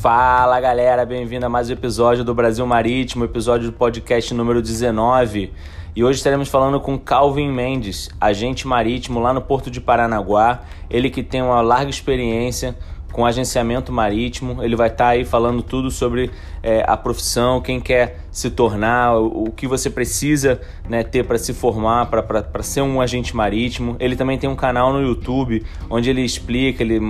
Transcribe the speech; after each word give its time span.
Fala 0.00 0.60
galera, 0.60 1.04
bem-vindo 1.04 1.44
a 1.44 1.48
mais 1.48 1.68
um 1.68 1.72
episódio 1.72 2.22
do 2.22 2.32
Brasil 2.32 2.64
Marítimo, 2.64 3.24
episódio 3.24 3.68
do 3.68 3.76
podcast 3.76 4.32
número 4.32 4.62
19. 4.62 5.52
E 5.96 6.04
hoje 6.04 6.18
estaremos 6.18 6.48
falando 6.48 6.80
com 6.80 6.96
Calvin 6.96 7.50
Mendes, 7.50 8.08
agente 8.20 8.64
marítimo 8.64 9.18
lá 9.18 9.32
no 9.32 9.42
Porto 9.42 9.72
de 9.72 9.80
Paranaguá. 9.80 10.60
Ele 10.88 11.10
que 11.10 11.20
tem 11.20 11.42
uma 11.42 11.60
larga 11.60 11.90
experiência 11.90 12.76
com 13.12 13.24
agenciamento 13.24 13.92
marítimo. 13.92 14.62
Ele 14.62 14.76
vai 14.76 14.88
estar 14.88 15.04
tá 15.04 15.10
aí 15.10 15.24
falando 15.24 15.62
tudo 15.62 15.90
sobre 15.90 16.30
é, 16.62 16.84
a 16.86 16.96
profissão, 16.96 17.60
quem 17.60 17.80
quer 17.80 18.20
se 18.30 18.50
tornar, 18.50 19.18
o, 19.18 19.44
o 19.44 19.52
que 19.52 19.66
você 19.66 19.90
precisa 19.90 20.60
né, 20.88 21.02
ter 21.02 21.24
para 21.24 21.38
se 21.38 21.52
formar, 21.52 22.06
para 22.06 22.62
ser 22.62 22.82
um 22.82 23.00
agente 23.00 23.34
marítimo. 23.34 23.96
Ele 23.98 24.16
também 24.16 24.38
tem 24.38 24.48
um 24.48 24.56
canal 24.56 24.92
no 24.92 25.00
YouTube 25.00 25.64
onde 25.88 26.10
ele 26.10 26.22
explica, 26.22 26.82
ele 26.82 27.00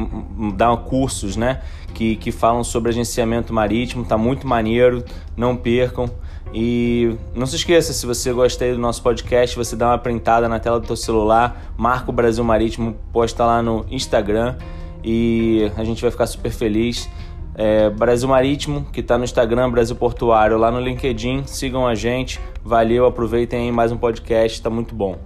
dá 0.54 0.76
cursos 0.76 1.36
né, 1.36 1.60
que, 1.94 2.16
que 2.16 2.30
falam 2.30 2.62
sobre 2.62 2.90
agenciamento 2.90 3.52
marítimo. 3.52 4.04
Tá 4.04 4.16
muito 4.16 4.46
maneiro, 4.46 5.04
não 5.36 5.56
percam. 5.56 6.10
E 6.52 7.14
não 7.34 7.44
se 7.44 7.56
esqueça, 7.56 7.92
se 7.92 8.06
você 8.06 8.32
gostou 8.32 8.72
do 8.72 8.78
nosso 8.78 9.02
podcast, 9.02 9.54
você 9.54 9.76
dá 9.76 9.88
uma 9.88 9.98
printada 9.98 10.48
na 10.48 10.58
tela 10.58 10.80
do 10.80 10.86
seu 10.86 10.96
celular, 10.96 11.74
marca 11.76 12.10
o 12.10 12.12
Brasil 12.12 12.42
Marítimo, 12.42 12.96
posta 13.12 13.44
lá 13.44 13.62
no 13.62 13.84
Instagram 13.90 14.56
e 15.02 15.70
a 15.76 15.84
gente 15.84 16.02
vai 16.02 16.10
ficar 16.10 16.26
super 16.26 16.50
feliz. 16.50 17.08
É, 17.54 17.90
Brasil 17.90 18.28
Marítimo, 18.28 18.84
que 18.92 19.00
está 19.00 19.18
no 19.18 19.24
Instagram, 19.24 19.70
Brasil 19.70 19.96
Portuário, 19.96 20.56
lá 20.56 20.70
no 20.70 20.80
LinkedIn, 20.80 21.44
sigam 21.44 21.86
a 21.86 21.94
gente. 21.94 22.40
Valeu, 22.62 23.04
aproveitem 23.04 23.62
aí 23.66 23.72
mais 23.72 23.90
um 23.90 23.96
podcast, 23.96 24.58
está 24.58 24.70
muito 24.70 24.94
bom. 24.94 25.18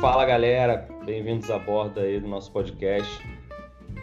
Fala 0.00 0.24
galera, 0.24 0.88
bem-vindos 1.04 1.50
a 1.50 1.58
bordo 1.58 2.00
aí 2.00 2.18
do 2.18 2.26
nosso 2.26 2.50
podcast. 2.50 3.24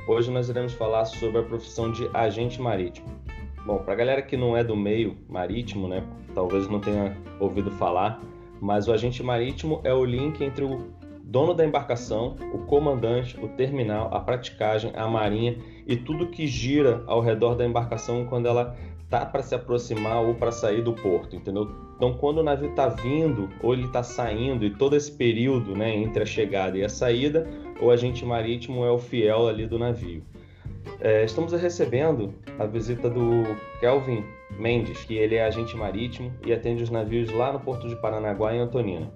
Hoje 0.07 0.29
nós 0.31 0.49
iremos 0.49 0.73
falar 0.73 1.03
sobre 1.05 1.39
a 1.39 1.43
profissão 1.43 1.91
de 1.91 2.09
agente 2.13 2.61
marítimo. 2.61 3.24
Bom, 3.65 3.79
para 3.79 3.93
a 3.93 3.95
galera 3.95 4.21
que 4.21 4.37
não 4.37 4.55
é 4.55 4.63
do 4.63 4.75
meio 4.75 5.17
marítimo, 5.27 5.87
né, 5.87 6.03
talvez 6.35 6.69
não 6.69 6.79
tenha 6.79 7.17
ouvido 7.39 7.71
falar, 7.71 8.21
mas 8.61 8.87
o 8.87 8.93
agente 8.93 9.23
marítimo 9.23 9.81
é 9.83 9.91
o 9.91 10.05
link 10.05 10.43
entre 10.43 10.63
o 10.63 10.93
dono 11.23 11.51
da 11.53 11.65
embarcação, 11.65 12.37
o 12.53 12.59
comandante, 12.59 13.35
o 13.43 13.47
terminal, 13.47 14.13
a 14.13 14.19
praticagem, 14.19 14.91
a 14.95 15.07
marinha 15.07 15.57
e 15.87 15.95
tudo 15.95 16.27
que 16.27 16.45
gira 16.45 17.03
ao 17.07 17.21
redor 17.21 17.55
da 17.55 17.65
embarcação 17.65 18.25
quando 18.25 18.47
ela 18.47 18.77
tá 19.09 19.25
para 19.25 19.41
se 19.41 19.55
aproximar 19.55 20.23
ou 20.23 20.35
para 20.35 20.51
sair 20.51 20.83
do 20.83 20.93
porto, 20.93 21.35
entendeu? 21.35 21.71
Então, 21.95 22.13
quando 22.13 22.39
o 22.39 22.43
navio 22.43 22.69
está 22.69 22.87
vindo 22.87 23.49
ou 23.63 23.73
ele 23.73 23.85
está 23.85 24.03
saindo 24.03 24.63
e 24.63 24.69
todo 24.69 24.95
esse 24.95 25.11
período, 25.11 25.75
né, 25.75 25.95
entre 25.95 26.21
a 26.21 26.25
chegada 26.25 26.77
e 26.77 26.83
a 26.83 26.89
saída, 26.89 27.47
o 27.81 27.89
agente 27.89 28.23
marítimo 28.23 28.85
é 28.85 28.91
o 28.91 28.99
fiel 28.99 29.47
ali 29.47 29.65
do 29.65 29.79
navio. 29.79 30.23
É, 30.99 31.23
estamos 31.23 31.51
recebendo 31.53 32.33
a 32.57 32.65
visita 32.65 33.09
do 33.09 33.43
Kelvin 33.79 34.23
Mendes, 34.57 35.03
que 35.03 35.15
ele 35.15 35.35
é 35.35 35.45
agente 35.45 35.75
marítimo 35.75 36.31
e 36.45 36.53
atende 36.53 36.83
os 36.83 36.89
navios 36.89 37.31
lá 37.31 37.51
no 37.51 37.59
Porto 37.59 37.87
de 37.87 37.95
Paranaguá, 37.95 38.53
em 38.55 38.59
Antonina. 38.59 39.11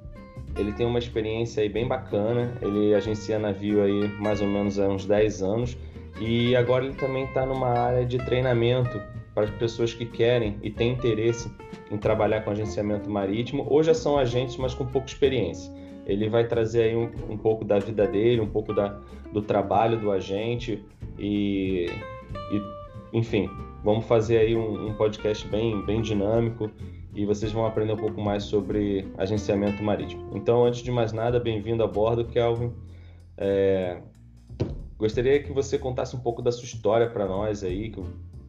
Ele 0.58 0.72
tem 0.74 0.86
uma 0.86 1.00
experiência 1.00 1.64
aí 1.64 1.70
bem 1.70 1.88
bacana, 1.88 2.54
ele 2.62 2.94
agencia 2.94 3.40
navio 3.40 3.84
aí 3.84 4.08
mais 4.20 4.42
ou 4.42 4.48
menos 4.48 4.80
há 4.80 4.88
uns 4.88 5.06
10 5.06 5.42
anos 5.42 5.78
e 6.20 6.56
agora 6.56 6.86
ele 6.86 6.96
também 6.96 7.26
está 7.26 7.46
numa 7.46 7.70
área 7.70 8.06
de 8.06 8.18
treinamento 8.18 9.00
para 9.34 9.44
as 9.46 9.50
pessoas 9.52 9.94
que 9.94 10.06
querem 10.06 10.58
e 10.62 10.70
têm 10.70 10.94
interesse 10.94 11.50
em 11.90 11.98
trabalhar 11.98 12.42
com 12.42 12.52
agenciamento 12.52 13.10
marítimo 13.10 13.66
ou 13.70 13.82
já 13.82 13.94
são 13.94 14.18
agentes, 14.18 14.58
mas 14.58 14.74
com 14.74 14.86
pouca 14.86 15.08
experiência. 15.08 15.72
Ele 16.12 16.30
vai 16.30 16.48
trazer 16.48 16.84
aí 16.84 16.96
um, 16.96 17.10
um 17.30 17.38
pouco 17.38 17.64
da 17.64 17.80
vida 17.80 18.08
dele, 18.08 18.42
um 18.42 18.50
pouco 18.50 18.74
da, 18.74 19.00
do 19.32 19.42
trabalho 19.42 20.00
do 20.00 20.12
agente, 20.12 20.84
e, 21.18 21.86
e 22.52 23.18
enfim, 23.18 23.50
vamos 23.84 24.06
fazer 24.06 24.38
aí 24.38 24.56
um, 24.56 24.88
um, 24.88 24.94
podcast 24.94 25.48
bem, 25.48 25.84
bem 25.86 26.02
dinâmico 26.02 26.70
e 27.14 27.26
vocês 27.26 27.52
vão 27.52 27.66
aprender 27.66 27.94
um 27.94 27.98
pouco 27.98 28.22
mais 28.22 28.44
sobre 28.44 29.08
agenciamento 29.18 29.84
marítimo. 29.84 30.32
Então, 30.36 30.66
antes 30.66 30.82
de 30.82 30.92
mais 30.92 31.12
nada, 31.12 31.40
bem-vindo 31.40 31.84
a 31.84 31.88
bordo, 31.88 32.26
Kelvin. 32.26 32.72
É, 33.38 34.02
gostaria 34.98 35.42
que 35.42 35.52
você 35.52 35.78
contasse 35.78 36.16
um 36.16 36.20
pouco 36.20 36.42
da 36.42 36.52
sua 36.52 36.66
história 36.66 37.10
para 37.10 37.26
nós 37.26 37.64
aí, 37.64 37.92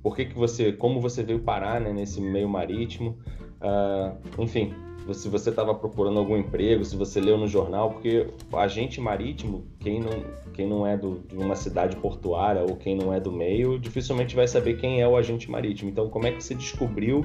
por 0.02 0.16
que, 0.16 0.26
que 0.26 0.34
você, 0.34 0.72
como 0.72 1.00
você 1.00 1.22
veio 1.22 1.40
parar 1.40 1.80
né, 1.80 1.92
nesse 1.92 2.20
meio 2.20 2.48
marítimo, 2.48 3.18
uh, 3.60 4.42
enfim, 4.42 4.74
se 5.12 5.28
você 5.28 5.50
estava 5.50 5.74
procurando 5.74 6.18
algum 6.18 6.36
emprego, 6.36 6.84
se 6.84 6.96
você 6.96 7.20
leu 7.20 7.36
no 7.36 7.48
jornal, 7.48 7.90
porque 7.90 8.28
agente 8.52 9.00
marítimo, 9.00 9.64
quem 9.80 10.00
não, 10.00 10.24
quem 10.52 10.68
não 10.68 10.86
é 10.86 10.96
do, 10.96 11.20
de 11.28 11.36
uma 11.36 11.56
cidade 11.56 11.96
portuária 11.96 12.62
ou 12.62 12.76
quem 12.76 12.96
não 12.96 13.12
é 13.12 13.18
do 13.18 13.32
meio, 13.32 13.78
dificilmente 13.78 14.36
vai 14.36 14.46
saber 14.46 14.74
quem 14.74 15.00
é 15.00 15.08
o 15.08 15.16
agente 15.16 15.50
marítimo. 15.50 15.90
Então, 15.90 16.08
como 16.08 16.26
é 16.26 16.32
que 16.32 16.42
você 16.42 16.54
descobriu 16.54 17.24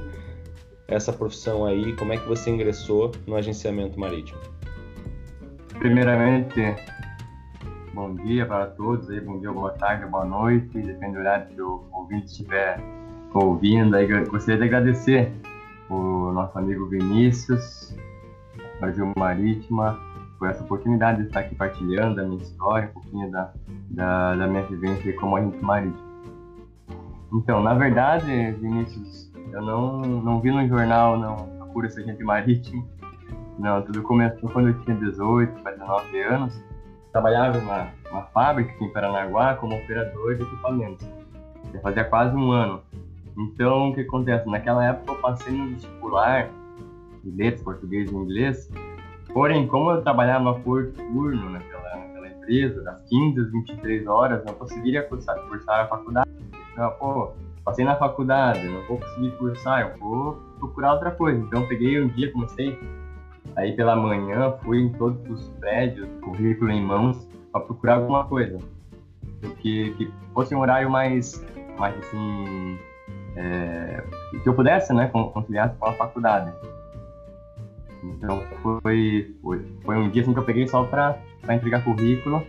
essa 0.88 1.12
profissão 1.12 1.66
aí? 1.66 1.96
Como 1.96 2.14
é 2.14 2.18
que 2.18 2.28
você 2.28 2.50
ingressou 2.50 3.12
no 3.28 3.36
agenciamento 3.36 4.00
marítimo? 4.00 4.40
Primeiramente, 5.78 6.60
bom 7.94 8.16
dia 8.16 8.46
para 8.46 8.68
todos, 8.68 9.10
aí, 9.10 9.20
bom 9.20 9.40
dia, 9.40 9.52
boa 9.52 9.72
tarde, 9.72 10.06
boa 10.06 10.26
noite, 10.26 10.82
depende 10.82 11.14
do 11.14 11.20
horário 11.20 11.48
que 11.48 11.62
o 11.62 11.84
ouvinte 11.92 12.28
estiver 12.28 12.80
ouvindo. 13.34 13.96
Aí, 13.96 14.08
gostaria 14.26 14.58
de 14.58 14.64
agradecer 14.64 15.32
o 15.90 16.32
nosso 16.32 16.58
amigo 16.58 16.88
Vinícius, 16.88 17.96
Brasil 18.80 19.12
Marítima, 19.18 20.00
por 20.38 20.50
essa 20.50 20.64
oportunidade 20.64 21.22
de 21.22 21.28
estar 21.28 21.42
aqui 21.42 21.56
partilhando 21.56 22.22
a 22.22 22.24
minha 22.24 22.42
história, 22.42 22.90
um 22.90 22.94
pouquinho 22.94 23.32
da, 23.32 23.54
da, 23.92 24.36
da 24.36 24.48
minha 24.48 24.64
vivência 24.64 25.16
como 25.16 25.36
agente 25.36 25.64
marítimo. 25.64 26.06
Então, 27.34 27.62
na 27.62 27.74
verdade, 27.74 28.52
Vinícius, 28.54 29.32
eu 29.52 29.62
não, 29.62 30.02
não 30.02 30.40
vi 30.40 30.52
no 30.52 30.68
jornal, 30.68 31.18
não 31.18 31.36
procura 31.58 31.90
ser 31.90 32.02
agente 32.02 32.24
marítimo. 32.24 32.88
Não, 33.58 33.82
tudo 33.82 34.02
começou 34.04 34.50
quando 34.50 34.70
eu 34.70 34.80
tinha 34.84 34.96
18 34.98 35.62
para 35.62 35.72
19 35.72 36.22
anos. 36.22 36.64
Trabalhava 37.12 37.58
numa, 37.60 37.88
numa 38.10 38.24
fábrica 38.24 38.72
aqui 38.72 38.84
em 38.84 38.92
Paranaguá 38.92 39.56
como 39.56 39.76
operador 39.76 40.36
de 40.36 40.44
equipamentos. 40.44 41.08
Já 41.74 41.80
fazia 41.80 42.04
quase 42.04 42.36
um 42.36 42.52
ano 42.52 42.82
então, 43.38 43.90
o 43.90 43.94
que 43.94 44.02
acontece? 44.02 44.50
Naquela 44.50 44.86
época 44.86 45.12
eu 45.12 45.18
passei 45.18 45.54
no 45.54 45.70
vestibular 45.72 46.50
de 47.24 47.32
letras, 47.32 47.62
português 47.64 48.10
e 48.10 48.16
inglês. 48.16 48.72
Porém, 49.34 49.68
como 49.68 49.92
eu 49.92 50.02
trabalhava 50.02 50.54
por 50.60 50.92
turno 50.94 51.50
naquela, 51.50 51.98
naquela 51.98 52.30
empresa, 52.30 52.82
das 52.84 53.02
15 53.10 53.40
às 53.40 53.52
23 53.52 54.08
horas, 54.08 54.46
não 54.46 54.54
conseguiria 54.54 55.04
cursar, 55.04 55.38
cursar 55.48 55.82
a 55.82 55.88
faculdade. 55.88 56.30
Então, 56.72 56.92
pô, 56.92 57.34
passei 57.66 57.84
na 57.84 57.96
faculdade, 57.96 58.66
não 58.68 58.82
vou 58.88 58.98
conseguir 59.00 59.32
cursar, 59.32 59.82
eu 59.82 60.00
vou 60.00 60.34
procurar 60.60 60.94
outra 60.94 61.12
coisa. 61.12 61.40
Então, 61.40 61.68
peguei 61.68 62.02
um 62.02 62.08
dia, 62.08 62.32
comecei 62.32 62.80
aí 63.58 63.76
pela 63.76 63.96
manhã, 63.96 64.54
fui 64.64 64.80
em 64.80 64.92
todos 64.94 65.30
os 65.30 65.50
prédios, 65.60 66.08
currículo 66.22 66.72
em 66.72 66.82
mãos, 66.82 67.28
para 67.52 67.62
procurar 67.62 67.96
alguma 67.96 68.26
coisa. 68.26 68.58
Que, 69.60 69.92
que 69.96 70.12
fosse 70.34 70.56
um 70.56 70.60
horário 70.60 70.90
mais, 70.90 71.44
mais 71.78 71.98
assim, 71.98 72.80
é, 73.36 74.04
que 74.42 74.48
eu 74.48 74.54
pudesse, 74.54 74.94
né, 74.94 75.08
conciliar 75.08 75.76
com 75.76 75.88
a 75.88 75.94
faculdade. 75.94 76.52
Então 78.04 78.42
foi, 78.62 79.36
foi, 79.42 79.66
foi 79.84 79.98
um 79.98 80.10
dia 80.10 80.22
assim 80.22 80.34
que 80.34 80.40
eu 80.40 80.46
peguei 80.46 80.68
só 80.68 80.84
para 80.84 81.18
entregar 81.50 81.84
currículo 81.84 82.46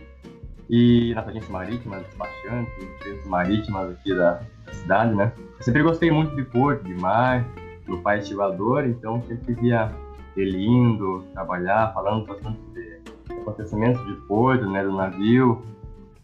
e 0.69 1.13
nas 1.15 1.27
agências 1.27 1.49
marítimas, 1.49 2.03
despachantes, 2.03 2.83
empresas 2.83 3.25
marítimas 3.25 3.91
aqui 3.91 4.13
da, 4.13 4.41
da, 4.65 4.73
cidade, 4.73 5.15
né. 5.15 5.31
Eu 5.57 5.63
sempre 5.63 5.81
gostei 5.81 6.11
muito 6.11 6.35
de 6.35 6.43
porto, 6.43 6.83
de 6.83 6.93
mar, 6.93 7.45
meu 7.87 7.99
pai 8.01 8.17
é 8.17 8.19
estivador, 8.19 8.85
então 8.85 9.21
sempre 9.23 9.53
via 9.55 9.91
ele 10.35 10.65
indo, 10.65 11.23
trabalhar, 11.33 11.93
falando 11.93 12.25
bastante 12.25 12.59
de 12.73 12.99
acontecimentos 13.33 14.05
de 14.05 14.13
porto, 14.27 14.69
né, 14.69 14.83
do 14.83 14.91
navio. 14.91 15.65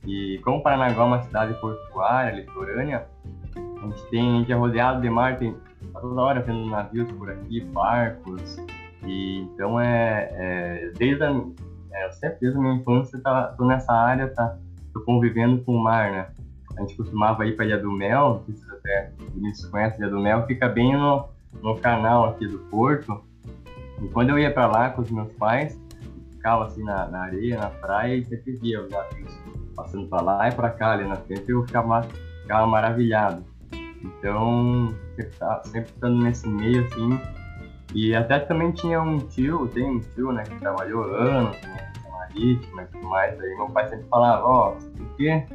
E 0.05 0.39
como 0.43 0.61
Paranaguá 0.61 1.03
é 1.03 1.07
uma 1.07 1.21
cidade 1.23 1.53
portuária, 1.59 2.35
litorânea, 2.35 3.07
a 3.83 3.87
gente 3.87 4.09
tem, 4.09 4.35
a 4.35 4.39
gente 4.39 4.51
é 4.51 4.55
rodeado 4.55 5.01
de 5.01 5.09
mar, 5.09 5.37
tem 5.37 5.55
toda 5.99 6.21
hora 6.21 6.41
vendo 6.41 6.69
navios 6.69 7.11
por 7.11 7.29
aqui, 7.29 7.61
barcos, 7.61 8.57
e 9.05 9.41
então 9.41 9.79
é, 9.79 10.29
é 10.33 10.91
desde 10.97 11.23
a, 11.23 11.43
é, 11.91 12.11
sempre 12.11 12.37
desde 12.41 12.57
a 12.57 12.61
minha 12.61 12.75
infância 12.75 13.19
tá, 13.21 13.53
tô 13.57 13.65
nessa 13.65 13.93
área, 13.93 14.27
tá, 14.29 14.57
tô 14.93 15.01
convivendo 15.01 15.63
com 15.63 15.75
o 15.75 15.83
mar, 15.83 16.11
né? 16.11 16.27
A 16.77 16.81
gente 16.81 16.95
costumava 16.95 17.45
ir 17.45 17.55
para 17.55 17.65
Ilha 17.65 17.77
do 17.77 17.91
Mel, 17.91 18.29
não 18.29 18.43
sei 18.45 18.55
se 18.55 18.71
até 18.71 19.11
vocês 19.35 19.65
conhecem 19.65 19.99
Ilha 19.99 20.09
do 20.09 20.19
Mel, 20.19 20.45
fica 20.47 20.67
bem 20.67 20.97
no, 20.97 21.29
no 21.61 21.77
canal 21.77 22.25
aqui 22.25 22.47
do 22.47 22.59
Porto. 22.69 23.21
E 24.01 24.07
quando 24.07 24.31
eu 24.31 24.39
ia 24.39 24.51
para 24.51 24.65
lá 24.65 24.89
com 24.89 25.01
os 25.01 25.11
meus 25.11 25.31
pais, 25.33 25.79
ficava 26.31 26.65
assim 26.65 26.83
na, 26.83 27.07
na 27.07 27.23
areia, 27.23 27.57
na 27.57 27.69
praia, 27.69 28.15
e 28.15 28.25
sempre 28.25 28.53
via 28.53 28.81
os 28.81 28.89
navios 28.89 29.39
passando 29.75 30.07
para 30.07 30.21
lá 30.21 30.49
e 30.49 30.51
para 30.51 30.69
cá 30.69 30.91
ali 30.91 31.07
na 31.07 31.15
frente, 31.15 31.49
eu 31.49 31.63
ficava, 31.65 32.01
ficava 32.41 32.65
maravilhado. 32.67 33.43
Então, 34.03 34.93
sempre, 35.15 35.37
tá, 35.37 35.61
sempre 35.63 35.89
estando 35.91 36.21
nesse 36.21 36.47
meio, 36.47 36.85
assim, 36.85 37.19
E 37.93 38.13
até 38.15 38.39
também 38.39 38.71
tinha 38.71 39.01
um 39.01 39.19
tio, 39.19 39.67
tem 39.67 39.89
um 39.89 39.99
tio, 39.99 40.31
né, 40.31 40.43
que 40.43 40.59
trabalhou 40.59 41.03
anos 41.15 41.55
em 41.63 41.71
agência 41.71 42.11
marítima 42.11 42.83
e 42.83 42.85
tudo 42.87 43.07
mais. 43.07 43.39
Aí 43.39 43.55
meu 43.55 43.69
pai 43.69 43.87
sempre 43.87 44.07
falava, 44.09 44.45
ó, 44.45 44.69
oh, 44.69 44.97
por 44.97 45.15
que 45.15 45.45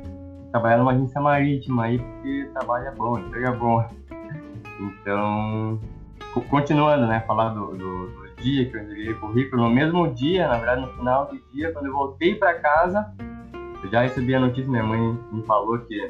trabalhar 0.51 0.79
numa 0.79 0.93
agência 0.93 1.21
marítima 1.21 1.85
aí, 1.85 1.99
porque 1.99 2.49
trabalho 2.55 2.87
é 2.87 2.91
bom, 2.93 3.19
emprego 3.19 3.47
é 3.47 3.57
bom. 3.57 3.89
Então, 4.81 5.81
continuando, 6.49 7.09
né, 7.09 7.19
falar 7.27 7.49
do, 7.49 7.77
do, 7.77 8.07
do 8.07 8.29
dia 8.41 8.71
que 8.71 8.77
eu 8.77 8.83
entreguei 8.85 9.11
o 9.11 9.19
currículo, 9.19 9.65
no 9.65 9.71
mesmo 9.71 10.15
dia, 10.15 10.47
na 10.47 10.57
verdade, 10.57 10.83
no 10.83 10.93
final 10.93 11.27
do 11.27 11.37
dia, 11.53 11.73
quando 11.73 11.87
eu 11.87 11.93
voltei 11.93 12.37
para 12.37 12.55
casa, 12.61 13.13
eu 13.83 13.91
já 13.91 14.03
recebi 14.03 14.37
a 14.37 14.41
notícia, 14.41 14.71
minha 14.71 14.85
mãe 14.85 15.19
me 15.33 15.43
falou 15.43 15.81
que 15.81 16.09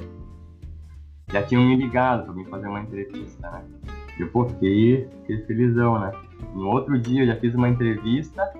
já 1.30 1.42
tinham 1.42 1.64
me 1.64 1.76
ligado 1.76 2.24
para 2.24 2.32
mim 2.32 2.44
fazer 2.44 2.68
uma 2.68 2.80
entrevista, 2.80 3.50
né? 3.50 3.64
Eu, 4.18 4.28
pô, 4.30 4.46
fiquei, 4.46 5.08
fiquei 5.20 5.44
felizão, 5.46 5.98
né? 5.98 6.12
No 6.54 6.68
outro 6.68 6.98
dia 6.98 7.22
eu 7.22 7.26
já 7.26 7.36
fiz 7.36 7.54
uma 7.54 7.68
entrevista, 7.68 8.52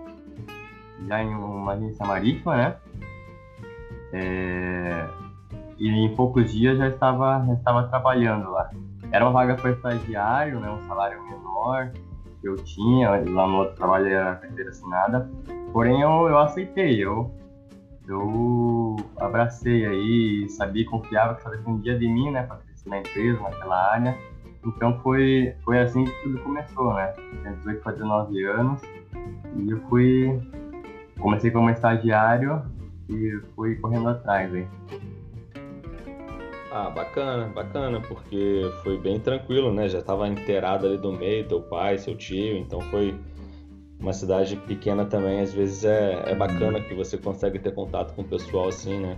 já 1.06 1.22
em 1.22 1.34
uma 1.34 1.72
agência 1.72 2.06
marítima, 2.06 2.56
né? 2.56 2.76
É... 4.12 5.06
E 5.78 5.88
em 5.88 6.14
poucos 6.14 6.52
dias 6.52 6.78
já 6.78 6.88
estava, 6.88 7.44
já 7.46 7.54
estava 7.54 7.88
trabalhando 7.88 8.50
lá. 8.50 8.70
Era 9.10 9.24
uma 9.24 9.32
vaga 9.32 9.54
para 9.54 9.70
estagiário, 9.70 10.60
né? 10.60 10.70
Um 10.70 10.86
salário 10.86 11.22
menor 11.24 11.92
que 12.40 12.48
eu 12.48 12.56
tinha, 12.56 13.10
lá 13.10 13.46
no 13.46 13.58
outro 13.58 13.76
trabalho 13.76 14.06
era 14.06 14.36
carteira 14.36 14.70
assinada. 14.70 15.30
Porém, 15.72 16.00
eu, 16.00 16.28
eu 16.28 16.38
aceitei, 16.38 17.02
eu, 17.02 17.32
eu 18.08 18.96
abracei 19.18 19.84
aí, 19.86 20.48
sabia, 20.48 20.84
confiava 20.86 21.34
que 21.34 21.42
só 21.42 21.50
dependia 21.50 21.98
de 21.98 22.08
mim, 22.08 22.30
né, 22.30 22.42
para 22.42 22.56
crescer 22.56 22.88
na 22.88 22.98
empresa, 22.98 23.40
naquela 23.40 23.92
área. 23.92 24.18
Então 24.64 24.98
foi, 25.00 25.54
foi 25.64 25.78
assim 25.78 26.04
que 26.04 26.22
tudo 26.22 26.38
começou, 26.40 26.94
né? 26.94 27.12
Tinha 27.42 27.52
18 27.52 27.82
para 27.82 27.92
19 27.92 28.44
anos 28.44 28.82
e 29.56 29.70
eu 29.70 29.78
fui. 29.88 30.40
Comecei 31.20 31.50
como 31.50 31.70
estagiário 31.70 32.62
e 33.08 33.40
fui 33.54 33.76
correndo 33.76 34.08
atrás 34.08 34.52
aí. 34.54 34.66
Ah, 36.70 36.90
bacana, 36.90 37.46
bacana, 37.46 38.00
porque 38.00 38.70
foi 38.82 38.98
bem 38.98 39.18
tranquilo, 39.18 39.72
né? 39.72 39.88
Já 39.88 40.00
estava 40.00 40.28
inteirado 40.28 40.86
ali 40.86 40.98
do 40.98 41.12
meio, 41.12 41.48
teu 41.48 41.62
pai, 41.62 41.98
seu 41.98 42.16
tio, 42.16 42.56
então 42.56 42.80
foi 42.82 43.18
uma 44.00 44.12
cidade 44.12 44.56
pequena 44.56 45.04
também, 45.04 45.40
às 45.40 45.52
vezes 45.52 45.84
é, 45.84 46.22
é 46.26 46.34
bacana 46.34 46.80
que 46.80 46.94
você 46.94 47.18
consegue 47.18 47.58
ter 47.58 47.74
contato 47.74 48.14
com 48.14 48.22
o 48.22 48.24
pessoal 48.24 48.68
assim, 48.68 49.00
né? 49.00 49.16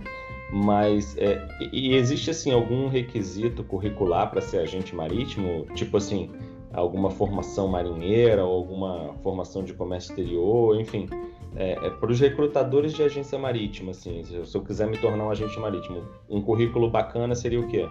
Mas 0.51 1.15
é, 1.17 1.47
e 1.71 1.95
existe 1.95 2.29
assim 2.29 2.51
algum 2.51 2.87
requisito 2.87 3.63
curricular 3.63 4.29
para 4.29 4.41
ser 4.41 4.59
agente 4.59 4.93
marítimo? 4.93 5.65
Tipo 5.75 5.97
assim, 5.97 6.29
alguma 6.73 7.09
formação 7.09 7.67
marinheira 7.67 8.43
ou 8.43 8.55
alguma 8.55 9.13
formação 9.21 9.63
de 9.63 9.73
comércio 9.73 10.11
exterior, 10.11 10.79
enfim, 10.79 11.07
é, 11.55 11.73
é 11.73 11.89
para 11.89 12.11
os 12.11 12.19
recrutadores 12.19 12.93
de 12.93 13.03
agência 13.03 13.37
marítima, 13.37 13.91
assim, 13.91 14.23
se 14.23 14.33
eu, 14.33 14.45
se 14.45 14.57
eu 14.57 14.61
quiser 14.61 14.87
me 14.87 14.97
tornar 14.97 15.25
um 15.25 15.29
agente 15.29 15.59
marítimo, 15.59 16.03
um 16.29 16.41
currículo 16.41 16.89
bacana 16.89 17.35
seria 17.35 17.59
o 17.59 17.67
quê? 17.67 17.87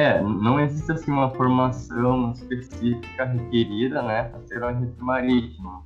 É, 0.00 0.18
não 0.22 0.58
existe 0.58 0.90
assim 0.92 1.12
uma 1.12 1.28
formação 1.28 2.32
específica 2.32 3.22
requerida, 3.26 4.00
né, 4.00 4.22
para 4.22 4.40
ser 4.46 4.62
um 4.62 4.68
agente 4.68 4.94
marítimo 4.98 5.84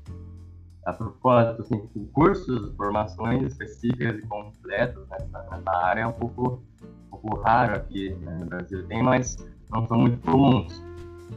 a 0.86 0.92
propósito, 0.92 1.62
assim, 1.62 2.06
cursos, 2.12 2.72
formações 2.76 3.42
específicas 3.42 4.16
e 4.20 4.22
completas 4.28 5.04
nessa, 5.08 5.46
nessa 5.50 5.76
área 5.82 6.02
é 6.02 6.06
um 6.06 6.12
pouco, 6.12 6.62
um 6.80 7.10
pouco 7.10 7.40
raro 7.40 7.74
aqui 7.74 8.10
né, 8.20 8.38
no 8.38 8.46
Brasil. 8.46 8.86
Tem, 8.86 9.02
mas 9.02 9.36
não 9.68 9.84
são 9.88 9.98
muito 9.98 10.18
comuns. 10.30 10.80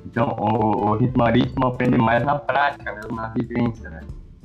Então, 0.06 0.36
o, 0.38 0.92
o 0.92 0.98
ritmo 0.98 1.18
marítimo 1.18 1.66
aprende 1.66 1.98
mais 1.98 2.24
na 2.24 2.38
prática, 2.38 2.94
mesmo 2.94 3.16
na 3.16 3.30
vivência, 3.30 3.90
né? 3.90 4.02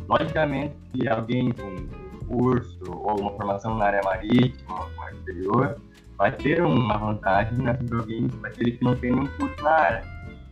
Logicamente 0.08 0.75
que 0.90 1.06
alguém 1.06 1.52
com 1.52 1.67
um 1.67 2.26
curso 2.29 2.81
ou 2.88 3.11
alguma 3.11 3.32
formação 3.32 3.76
na 3.76 3.84
área 3.84 4.00
marítima 4.02 4.81
ou 4.81 5.08
exterior 5.11 5.76
vai 6.22 6.30
ter 6.30 6.62
uma 6.62 6.96
vantagem 6.96 7.58
né, 7.58 7.76
sobre 7.80 7.96
alguém, 7.96 8.30
aquele 8.44 8.72
que 8.72 8.84
não 8.84 8.94
tem 8.94 9.10
nenhum 9.10 9.26
curso 9.26 9.60
na 9.60 9.70
área. 9.70 10.04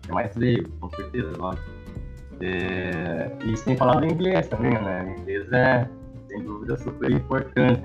É 0.08 0.12
mais 0.12 0.34
leigo, 0.34 0.68
com 0.80 0.90
certeza, 0.90 1.30
lógico. 1.38 1.70
É, 2.40 3.30
e 3.44 3.56
sem 3.56 3.76
falar 3.76 4.00
do 4.00 4.06
inglês 4.06 4.48
também, 4.48 4.72
né? 4.72 5.04
O 5.04 5.20
inglês 5.20 5.52
é, 5.52 5.88
sem 6.26 6.42
dúvida, 6.42 6.76
super 6.76 7.08
importante. 7.12 7.82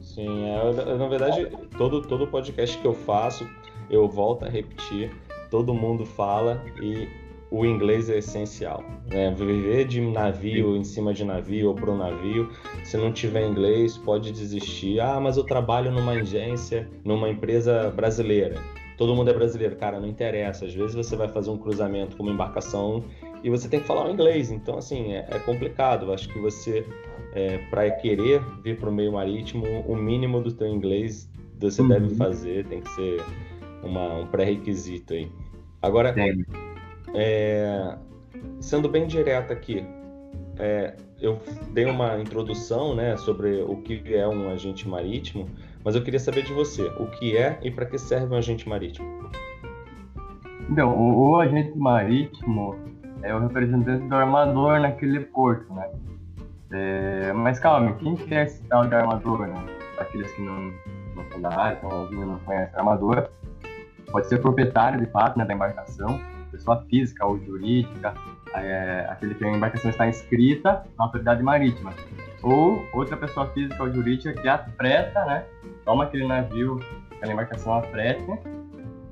Sim, 0.00 0.48
é, 0.48 0.96
na 0.96 1.06
verdade, 1.06 1.46
todo, 1.76 2.02
todo 2.02 2.26
podcast 2.26 2.76
que 2.76 2.86
eu 2.88 2.94
faço, 2.94 3.48
eu 3.88 4.08
volto 4.08 4.44
a 4.44 4.48
repetir, 4.48 5.12
todo 5.52 5.72
mundo 5.72 6.04
fala 6.04 6.60
e 6.82 7.08
o 7.50 7.64
inglês 7.64 8.10
é 8.10 8.18
essencial. 8.18 8.84
Né? 9.06 9.30
Viver 9.34 9.86
de 9.86 10.00
navio, 10.00 10.76
em 10.76 10.84
cima 10.84 11.12
de 11.14 11.24
navio 11.24 11.68
ou 11.68 11.74
para 11.74 11.90
um 11.90 11.96
navio, 11.96 12.50
se 12.84 12.96
não 12.96 13.12
tiver 13.12 13.46
inglês, 13.46 13.96
pode 13.98 14.32
desistir. 14.32 15.00
Ah, 15.00 15.20
mas 15.20 15.36
eu 15.36 15.44
trabalho 15.44 15.90
numa 15.90 16.12
agência, 16.12 16.88
numa 17.04 17.28
empresa 17.28 17.90
brasileira 17.90 18.60
todo 18.96 19.14
mundo 19.14 19.30
é 19.30 19.32
brasileiro. 19.32 19.76
Cara, 19.76 20.00
não 20.00 20.08
interessa. 20.08 20.66
Às 20.66 20.74
vezes 20.74 20.96
você 20.96 21.14
vai 21.14 21.28
fazer 21.28 21.50
um 21.50 21.56
cruzamento 21.56 22.16
com 22.16 22.24
uma 22.24 22.32
embarcação 22.32 23.04
e 23.44 23.48
você 23.48 23.68
tem 23.68 23.78
que 23.78 23.86
falar 23.86 24.10
inglês. 24.10 24.50
Então, 24.50 24.76
assim, 24.76 25.12
é, 25.12 25.24
é 25.30 25.38
complicado. 25.38 26.06
Eu 26.06 26.14
acho 26.14 26.28
que 26.28 26.38
você, 26.40 26.84
é, 27.32 27.58
para 27.70 27.88
querer 27.92 28.42
vir 28.60 28.76
para 28.76 28.90
o 28.90 28.92
meio 28.92 29.12
marítimo, 29.12 29.64
o 29.86 29.94
mínimo 29.94 30.42
do 30.42 30.52
teu 30.52 30.66
inglês 30.66 31.30
você 31.60 31.82
uhum. 31.82 31.88
deve 31.88 32.14
fazer, 32.14 32.66
tem 32.66 32.80
que 32.80 32.90
ser 32.90 33.20
uma, 33.82 34.20
um 34.20 34.26
pré-requisito 34.26 35.14
aí. 35.14 35.28
Agora, 35.82 36.14
é, 36.16 36.32
sendo 38.60 38.88
bem 38.88 39.06
direto 39.06 39.52
aqui, 39.52 39.86
é, 40.58 40.94
eu 41.20 41.40
dei 41.70 41.84
uma 41.84 42.18
introdução 42.18 42.94
né, 42.94 43.16
sobre 43.16 43.62
o 43.62 43.76
que 43.76 44.14
é 44.14 44.26
um 44.26 44.50
agente 44.50 44.88
marítimo, 44.88 45.48
mas 45.84 45.94
eu 45.94 46.02
queria 46.02 46.20
saber 46.20 46.42
de 46.42 46.52
você, 46.52 46.82
o 46.98 47.06
que 47.06 47.36
é 47.36 47.58
e 47.62 47.70
para 47.70 47.86
que 47.86 47.98
serve 47.98 48.34
um 48.34 48.38
agente 48.38 48.68
marítimo? 48.68 49.30
Então, 50.68 50.94
o, 50.94 51.30
o, 51.30 51.36
agente 51.40 51.76
marítimo 51.78 52.76
é 53.22 53.34
o 53.34 53.40
representante 53.40 54.06
do 54.06 54.14
armador 54.14 54.80
naquele 54.80 55.20
porto, 55.20 55.72
né? 55.72 55.90
É, 56.70 57.32
mas 57.32 57.58
calma, 57.58 57.94
quem 57.94 58.14
que 58.14 58.34
é 58.34 58.44
esse 58.44 58.62
tal 58.64 58.86
de 58.86 58.94
armador, 58.94 59.46
né? 59.46 59.54
Aqueles 59.98 60.30
que 60.32 60.42
não, 60.42 60.72
não 61.16 61.24
são 61.30 61.40
da 61.40 61.58
área, 61.58 61.80
não 61.82 62.38
conhecem 62.40 62.78
armador, 62.78 63.30
pode 64.10 64.26
ser 64.26 64.40
proprietário, 64.40 65.00
de 65.00 65.10
fato, 65.10 65.38
né, 65.38 65.44
da 65.44 65.54
embarcação, 65.54 66.20
pessoa 66.50 66.84
física 66.88 67.26
ou 67.26 67.38
jurídica, 67.38 68.14
é, 68.54 69.06
aquele 69.10 69.34
que 69.34 69.44
a 69.44 69.50
embarcação 69.50 69.90
está 69.90 70.08
inscrita 70.08 70.84
na 70.98 71.04
autoridade 71.04 71.42
marítima, 71.42 71.92
ou 72.42 72.84
outra 72.92 73.16
pessoa 73.16 73.46
física 73.48 73.82
ou 73.82 73.92
jurídica 73.92 74.32
que 74.32 74.48
apreta, 74.48 75.24
né, 75.24 75.44
toma 75.84 76.04
aquele 76.04 76.26
navio, 76.26 76.80
aquela 77.16 77.32
embarcação 77.32 77.74
a 77.74 77.82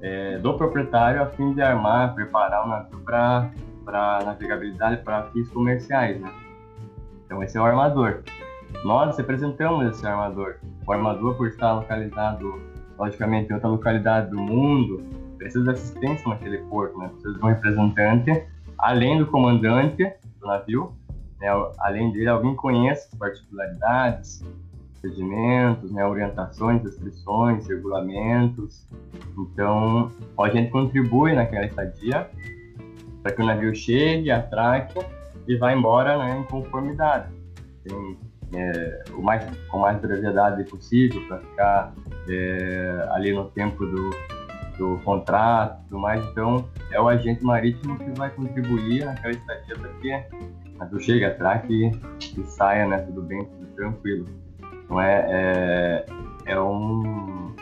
é, 0.02 0.38
do 0.38 0.54
proprietário 0.54 1.22
a 1.22 1.26
fim 1.26 1.54
de 1.54 1.62
armar, 1.62 2.14
preparar 2.14 2.64
o 2.64 2.68
navio 2.68 2.98
para 3.00 4.20
navegabilidade 4.24 5.02
para 5.02 5.24
fins 5.30 5.48
comerciais, 5.50 6.20
né? 6.20 6.30
Então 7.24 7.42
esse 7.42 7.56
é 7.56 7.60
o 7.60 7.64
armador. 7.64 8.22
Nós 8.84 9.16
representamos 9.16 9.86
esse 9.86 10.06
armador. 10.06 10.56
O 10.86 10.92
armador, 10.92 11.34
por 11.36 11.48
estar 11.48 11.72
localizado, 11.72 12.60
logicamente, 12.98 13.50
em 13.50 13.54
outra 13.54 13.68
localidade 13.68 14.30
do 14.30 14.38
mundo, 14.38 15.02
precisa 15.36 15.64
de 15.64 15.70
assistência 15.70 16.28
naquele 16.28 16.58
porto, 16.58 16.98
né? 16.98 17.08
Precisa 17.08 17.34
de 17.34 17.44
um 17.44 17.48
representante, 17.48 18.44
além 18.78 19.18
do 19.18 19.26
comandante 19.26 20.12
do 20.40 20.46
navio, 20.46 20.92
né? 21.40 21.48
além 21.78 22.12
dele, 22.12 22.28
alguém 22.28 22.54
conhece 22.54 23.08
as 23.12 23.18
particularidades, 23.18 24.44
procedimentos, 25.00 25.92
né, 25.92 26.04
orientações, 26.04 26.82
restrições, 26.82 27.66
regulamentos. 27.66 28.86
Então, 29.38 30.10
a 30.40 30.48
gente 30.48 30.70
contribui 30.70 31.34
naquela 31.34 31.66
estadia 31.66 32.28
para 33.22 33.32
que 33.32 33.42
o 33.42 33.46
navio 33.46 33.74
chegue, 33.74 34.30
atraque 34.30 34.98
e 35.46 35.56
vá 35.56 35.72
embora 35.72 36.18
né, 36.18 36.38
em 36.38 36.44
conformidade. 36.44 37.32
Tem, 37.84 38.18
é, 38.54 39.04
o 39.12 39.22
mais, 39.22 39.44
com 39.68 39.78
mais 39.80 40.00
brevidade 40.00 40.62
possível 40.64 41.20
para 41.26 41.38
ficar 41.38 41.94
é, 42.28 43.08
ali 43.10 43.32
no 43.32 43.46
tempo 43.50 43.84
do, 43.84 44.10
do 44.78 44.98
contrato 45.04 45.80
e 45.80 45.88
tudo 45.88 46.00
mais. 46.00 46.24
Então, 46.26 46.68
é 46.90 47.00
o 47.00 47.08
agente 47.08 47.42
marítimo 47.44 47.98
que 47.98 48.10
vai 48.18 48.30
contribuir 48.30 49.04
naquela 49.04 49.32
estadia 49.32 49.76
para 49.76 49.88
que 49.94 50.36
o 50.74 50.78
navio 50.78 51.00
chegue, 51.00 51.24
atraque 51.24 51.72
e, 51.72 52.40
e 52.40 52.44
saia 52.44 52.86
né, 52.86 52.98
tudo 52.98 53.22
bem, 53.22 53.44
tudo 53.44 53.66
tranquilo. 53.74 54.26
Então 54.84 55.00
é, 55.00 55.26
é, 55.28 56.06
é 56.46 56.60
um 56.60 57.54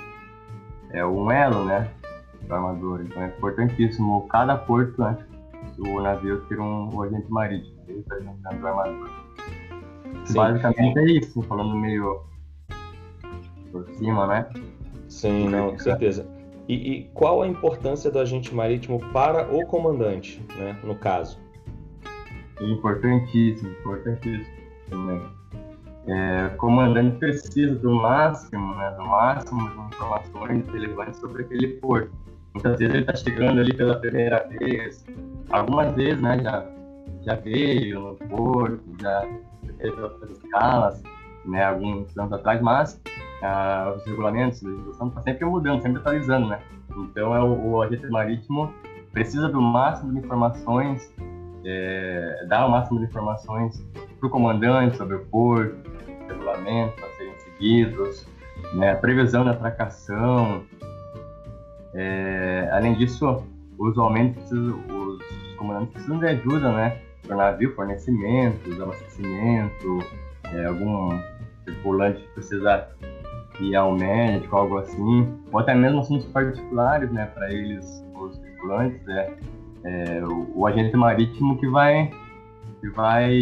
é 0.90 1.04
um 1.04 1.30
elo, 1.30 1.64
né, 1.64 1.90
do 2.42 2.54
armador. 2.54 3.00
Então 3.02 3.22
é 3.22 3.26
importantíssimo 3.26 4.26
cada 4.28 4.56
porto 4.56 5.02
antes 5.02 5.24
o 5.78 6.00
navio 6.00 6.42
ter 6.42 6.60
um, 6.60 6.94
um 6.94 7.02
agente 7.02 7.30
marítimo 7.30 7.74
representando 7.86 8.62
o 8.62 8.66
armador. 8.66 9.10
Sim. 10.24 10.34
Basicamente 10.34 10.98
é 10.98 11.04
isso, 11.04 11.42
falando 11.42 11.76
meio 11.76 12.22
por 13.72 13.86
cima, 13.94 14.26
né? 14.26 14.46
Sim, 15.08 15.48
não, 15.48 15.72
com 15.72 15.78
certeza. 15.78 16.26
E, 16.68 16.74
e, 16.74 17.04
qual 17.12 17.42
a 17.42 17.46
importância 17.46 18.10
do 18.10 18.18
agente 18.18 18.54
marítimo 18.54 18.98
para 19.12 19.54
o 19.54 19.66
comandante, 19.66 20.42
né, 20.56 20.78
no 20.82 20.94
caso? 20.94 21.38
Importantíssimo, 22.60 23.70
importantíssimo 23.70 24.46
também. 24.88 25.22
É, 26.06 26.46
o 26.54 26.56
comandante 26.56 27.18
precisa 27.18 27.74
do 27.76 27.90
máximo, 27.90 28.74
né, 28.76 28.94
do 28.96 29.04
máximo 29.06 29.70
de 29.70 29.94
informações 29.94 30.66
relevantes 30.68 31.20
sobre 31.20 31.42
aquele 31.42 31.68
porto. 31.80 32.10
Muitas 32.54 32.78
vezes 32.78 32.94
ele 32.94 33.02
está 33.02 33.16
chegando 33.16 33.60
ali 33.60 33.74
pela 33.74 33.98
primeira 33.98 34.46
vez, 34.48 35.04
algumas 35.50 35.94
vezes, 35.94 36.20
né, 36.20 36.38
já, 36.42 36.66
já 37.22 37.34
veio 37.36 38.00
no 38.00 38.14
porto, 38.28 38.82
já 39.00 39.28
fez 39.78 39.98
outras 39.98 40.30
escalas, 40.30 41.02
né, 41.44 41.64
alguns 41.64 42.16
anos 42.16 42.32
atrás, 42.32 42.60
mas 42.62 43.00
ah, 43.44 43.92
os 43.96 44.04
regulamentos, 44.04 44.64
a 44.64 44.68
legislação 44.68 45.08
está 45.08 45.20
sempre 45.20 45.44
mudando, 45.44 45.82
sempre 45.82 45.98
atualizando, 45.98 46.48
né? 46.48 46.60
Então, 46.96 47.34
é 47.34 47.42
o, 47.42 47.72
o 47.72 47.82
agente 47.82 48.06
marítimo 48.08 48.72
precisa 49.12 49.48
do 49.48 49.60
máximo 49.60 50.12
de 50.12 50.18
informações, 50.18 51.12
é, 51.64 52.46
dar 52.48 52.66
o 52.66 52.70
máximo 52.70 52.98
de 52.98 53.06
informações 53.06 53.84
para 54.18 54.26
o 54.26 54.30
comandante 54.30 54.96
sobre 54.96 55.16
o 55.16 55.24
porto, 55.26 55.76
regulamentos 56.26 57.02
a 57.02 57.08
serem 57.16 57.34
seguidos, 57.38 58.26
né, 58.74 58.94
previsão 58.96 59.44
da 59.44 59.52
atracação. 59.52 60.62
É, 61.94 62.68
além 62.72 62.94
disso, 62.94 63.44
usualmente 63.78 64.38
os 64.52 65.54
comandantes 65.56 65.92
precisam 65.92 66.18
de 66.18 66.26
ajuda, 66.26 66.72
né, 66.72 66.98
para 67.22 67.34
o 67.34 67.38
navio, 67.38 67.74
fornecimento, 67.74 68.82
abastecimento, 68.82 69.98
é, 70.44 70.64
algum 70.64 71.18
tripulante 71.64 72.22
precisa 72.34 72.88
ir 73.60 73.76
ao 73.76 73.94
médico, 73.94 74.56
algo 74.56 74.78
assim, 74.78 75.32
ou 75.52 75.60
até 75.60 75.74
mesmo 75.74 76.00
assuntos 76.00 76.26
particulares, 76.26 77.10
né, 77.12 77.26
para 77.26 77.52
eles, 77.52 78.04
os 78.14 78.38
tripulantes, 78.38 79.06
é, 79.08 79.36
é 79.84 80.24
o, 80.24 80.50
o, 80.54 80.66
agente 80.66 80.96
marítimo 80.96 81.58
que 81.58 81.68
vai 81.68 82.10
que 82.80 82.88
vai 82.90 83.32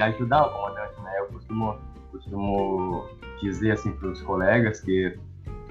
ajudar 0.00 0.46
o 0.46 0.50
comandante, 0.50 1.00
né? 1.02 1.12
Eu 1.18 1.26
costumo 1.26 1.78
costumo 2.10 3.08
dizer 3.40 3.72
assim 3.72 3.92
para 3.92 4.08
os 4.08 4.22
colegas 4.22 4.80
que 4.80 5.18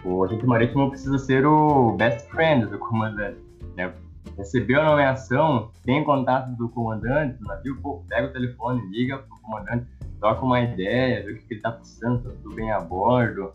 o 0.04 0.24
agente 0.24 0.46
marítimo 0.46 0.90
precisa 0.90 1.18
ser 1.18 1.46
o 1.46 1.94
best 1.94 2.30
friend 2.32 2.66
do 2.66 2.78
comandante, 2.80 3.40
né? 3.76 3.94
Recebeu 4.38 4.82
a 4.82 4.86
nomeação, 4.86 5.72
tem 5.84 6.04
contato 6.04 6.50
do 6.56 6.70
comandante 6.70 7.38
do 7.38 7.46
navio, 7.46 7.78
pô, 7.82 8.04
pega 8.08 8.28
o 8.28 8.32
telefone, 8.32 8.82
liga 8.90 9.18
pro 9.18 9.38
comandante, 9.42 9.86
troca 10.22 10.46
uma 10.46 10.62
ideia, 10.62 11.26
vê 11.26 11.32
o 11.34 11.36
que 11.36 11.46
ele 11.50 11.60
está 11.60 11.72
precisando, 11.72 12.24
tá 12.24 12.30
tudo 12.44 12.56
bem 12.56 12.72
a 12.72 12.80
bordo. 12.80 13.52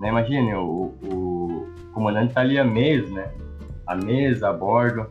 Né? 0.00 0.08
Imagine, 0.08 0.54
o, 0.54 0.92
o 1.04 1.68
comandante 1.94 2.28
está 2.28 2.40
ali 2.40 2.58
há 2.58 2.64
meses, 2.64 3.10
né? 3.10 3.32
A 3.86 3.94
mesa, 3.94 4.50
a 4.50 4.52
bordo, 4.52 5.08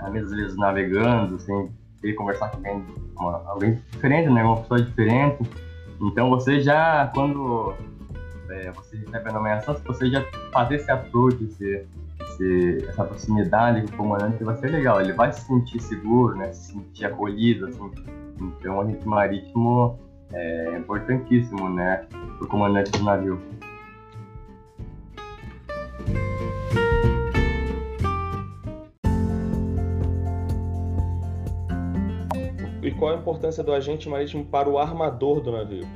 há 0.00 0.10
meses 0.10 0.30
vezes 0.30 0.56
navegando, 0.56 1.38
sem 1.38 1.70
ter 2.00 2.14
conversar 2.14 2.50
com 2.50 2.56
alguém, 2.56 2.84
uma, 3.16 3.42
alguém 3.46 3.80
diferente, 3.92 4.30
né? 4.30 4.42
Uma 4.42 4.56
pessoa 4.56 4.82
diferente. 4.82 5.38
Então 6.00 6.30
você 6.30 6.60
já, 6.60 7.10
quando 7.14 7.74
é, 8.50 8.70
você 8.72 8.96
recebe 8.96 9.28
a 9.28 9.32
nomeação, 9.32 9.76
você 9.84 10.10
já 10.10 10.24
fazer 10.50 10.76
esse 10.76 10.90
approach, 10.90 11.44
esse, 11.44 11.86
esse, 12.22 12.86
essa 12.88 13.04
proximidade 13.04 13.82
com 13.82 13.94
o 13.94 13.96
comandante, 13.98 14.42
vai 14.42 14.56
ser 14.56 14.68
legal. 14.68 15.00
Ele 15.00 15.12
vai 15.12 15.30
se 15.30 15.42
sentir 15.42 15.80
seguro, 15.80 16.36
né? 16.36 16.52
Se 16.52 16.72
sentir 16.72 17.04
acolhido, 17.04 17.66
assim. 17.66 17.90
Então, 18.40 18.80
a 18.80 18.86
gente 18.86 19.06
marítimo 19.06 19.98
é 20.32 20.78
importantíssimo, 20.78 21.68
né, 21.70 22.06
para 22.10 22.44
o 22.44 22.48
comandante 22.48 22.90
do 22.92 23.04
navio. 23.04 23.40
E 32.82 32.90
qual 32.90 33.14
a 33.14 33.16
importância 33.16 33.62
do 33.62 33.72
agente 33.72 34.08
marítimo 34.08 34.44
para 34.44 34.68
o 34.68 34.78
armador 34.78 35.40
do 35.40 35.52
navio? 35.52 35.86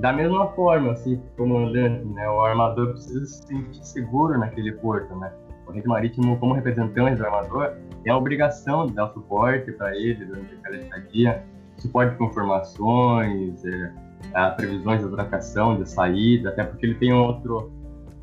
Da 0.00 0.12
mesma 0.12 0.48
forma, 0.48 0.92
assim, 0.92 1.22
comandante, 1.36 2.04
né, 2.04 2.28
o 2.28 2.40
armador 2.40 2.90
precisa 2.90 3.24
se 3.24 3.46
sentir 3.46 3.86
seguro 3.86 4.38
naquele 4.38 4.72
porto, 4.72 5.14
né? 5.16 5.32
O 5.66 5.70
agente 5.70 5.86
marítimo, 5.86 6.38
como 6.38 6.54
representante 6.54 7.16
do 7.16 7.24
armador, 7.24 7.76
tem 8.02 8.12
a 8.12 8.18
obrigação 8.18 8.86
de 8.86 8.94
dar 8.94 9.08
suporte 9.12 9.70
para 9.72 9.96
ele 9.96 10.24
durante 10.24 10.54
aquela 10.54 10.76
estadia, 10.76 11.44
suporte 11.82 12.16
com 12.16 12.26
informações, 12.26 13.64
é, 13.64 13.92
a 14.34 14.50
previsões 14.50 15.00
de 15.00 15.06
atracação, 15.06 15.76
de 15.76 15.88
saída, 15.88 16.50
até 16.50 16.64
porque 16.64 16.86
ele 16.86 16.94
tem 16.94 17.12
outro, 17.12 17.72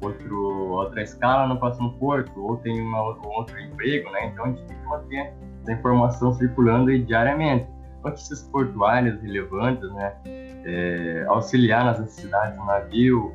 outro, 0.01 0.69
outra 0.71 1.03
escala 1.03 1.47
no 1.47 1.59
próximo 1.59 1.93
porto, 1.93 2.31
ou 2.41 2.57
tem 2.57 2.81
uma, 2.81 3.01
um 3.01 3.27
outro 3.27 3.59
emprego, 3.59 4.09
né? 4.11 4.27
Então 4.27 4.45
a 4.45 4.47
gente 4.49 4.63
tem 4.63 4.77
que 4.77 4.85
manter 4.87 5.33
essa 5.61 5.73
informação 5.73 6.33
circulando 6.33 6.97
diariamente. 6.99 7.67
Notícias 8.03 8.43
portuárias 8.43 9.21
relevantes, 9.21 9.91
né? 9.93 10.13
É, 10.25 11.25
auxiliar 11.27 11.85
nas 11.85 11.99
necessidades 11.99 12.57
do 12.57 12.65
navio, 12.65 13.33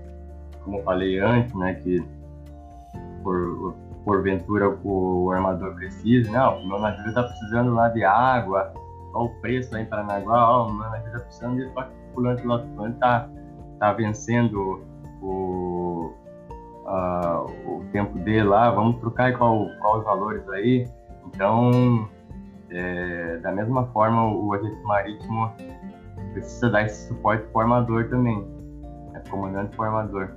como 0.62 0.78
eu 0.78 0.82
falei 0.84 1.18
antes, 1.18 1.54
né? 1.54 1.74
Que 1.74 2.02
por, 3.22 3.74
porventura 4.04 4.68
o 4.84 5.30
armador 5.30 5.74
precisa, 5.74 6.30
não, 6.30 6.66
meu 6.66 6.78
navio 6.78 7.08
está 7.08 7.22
precisando 7.22 7.72
lá 7.72 7.88
de 7.88 8.04
água, 8.04 8.72
qual 9.14 9.26
o 9.26 9.28
preço 9.40 9.72
lá 9.72 9.80
em 9.80 9.86
Paranaguá, 9.86 10.50
ó, 10.50 10.68
mano, 10.68 10.92
a 10.92 10.98
gente 10.98 11.12
tá 11.12 11.20
precisando 11.20 11.56
de 11.56 11.72
fulano 12.12 12.48
lá 12.48 12.58
fulano 12.58 12.94
tá, 12.96 13.30
tá 13.78 13.92
vencendo 13.92 14.84
o, 15.22 16.12
uh, 16.84 17.46
o 17.64 17.84
tempo 17.92 18.18
dele 18.18 18.42
lá, 18.42 18.72
vamos 18.72 19.00
trocar 19.00 19.38
qual, 19.38 19.68
qual 19.80 19.98
os 20.00 20.04
valores 20.04 20.46
aí. 20.50 20.88
Então, 21.28 22.08
é, 22.70 23.38
da 23.38 23.52
mesma 23.52 23.86
forma, 23.86 24.26
o 24.34 24.52
agente 24.52 24.82
marítimo 24.82 25.52
precisa 26.32 26.68
dar 26.70 26.84
esse 26.84 27.06
suporte 27.06 27.46
formador 27.52 28.08
também, 28.08 28.44
é 29.14 29.20
comandante 29.30 29.76
formador. 29.76 30.34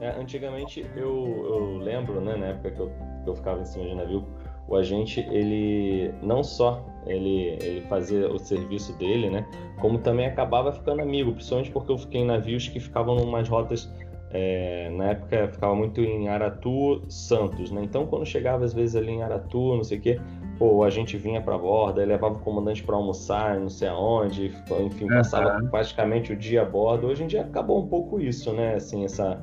É, 0.00 0.10
antigamente 0.10 0.86
eu, 0.94 1.44
eu 1.48 1.78
lembro, 1.78 2.20
né, 2.20 2.36
na 2.36 2.46
época 2.46 2.70
que 2.70 2.80
eu, 2.80 2.92
que 3.24 3.30
eu 3.30 3.34
ficava 3.34 3.60
em 3.60 3.64
cima 3.64 3.84
de 3.84 3.94
navio, 3.96 4.24
o 4.68 4.76
agente 4.76 5.20
ele 5.30 6.14
não 6.22 6.44
só 6.44 6.84
ele, 7.06 7.56
ele 7.62 7.80
fazia 7.88 8.30
o 8.30 8.38
serviço 8.38 8.92
dele, 8.98 9.30
né, 9.30 9.46
como 9.80 9.98
também 9.98 10.26
acabava 10.26 10.72
ficando 10.72 11.02
amigo, 11.02 11.32
principalmente 11.32 11.70
porque 11.70 11.92
eu 11.92 11.98
fiquei 11.98 12.20
em 12.20 12.26
navios 12.26 12.68
que 12.68 12.80
ficavam 12.80 13.18
em 13.18 13.22
umas 13.22 13.48
rotas 13.48 13.88
é, 14.30 14.90
na 14.90 15.10
época 15.12 15.48
ficava 15.48 15.74
muito 15.74 16.00
em 16.00 16.28
Aratu, 16.28 17.02
Santos, 17.08 17.70
né? 17.70 17.82
Então 17.84 18.06
quando 18.06 18.26
chegava 18.26 18.64
às 18.64 18.74
vezes 18.74 18.96
ali 18.96 19.12
em 19.12 19.22
Aratu, 19.22 19.76
não 19.76 19.84
sei 19.84 19.98
o 19.98 20.00
quê, 20.00 20.20
pô, 20.58 20.82
a 20.82 20.90
gente 20.90 21.16
vinha 21.16 21.40
para 21.40 21.56
bordo, 21.56 22.00
aí 22.00 22.06
levava 22.06 22.34
o 22.34 22.40
comandante 22.40 22.82
para 22.82 22.96
almoçar, 22.96 23.58
não 23.58 23.68
sei 23.68 23.88
aonde, 23.88 24.52
enfim, 24.84 25.06
passava 25.06 25.58
uhum. 25.58 25.68
praticamente 25.68 26.32
o 26.32 26.36
dia 26.36 26.62
a 26.62 26.64
bordo. 26.64 27.06
Hoje 27.06 27.24
em 27.24 27.26
dia 27.26 27.42
acabou 27.42 27.82
um 27.82 27.86
pouco 27.86 28.20
isso, 28.20 28.52
né? 28.52 28.74
Assim, 28.74 29.04
essa 29.04 29.42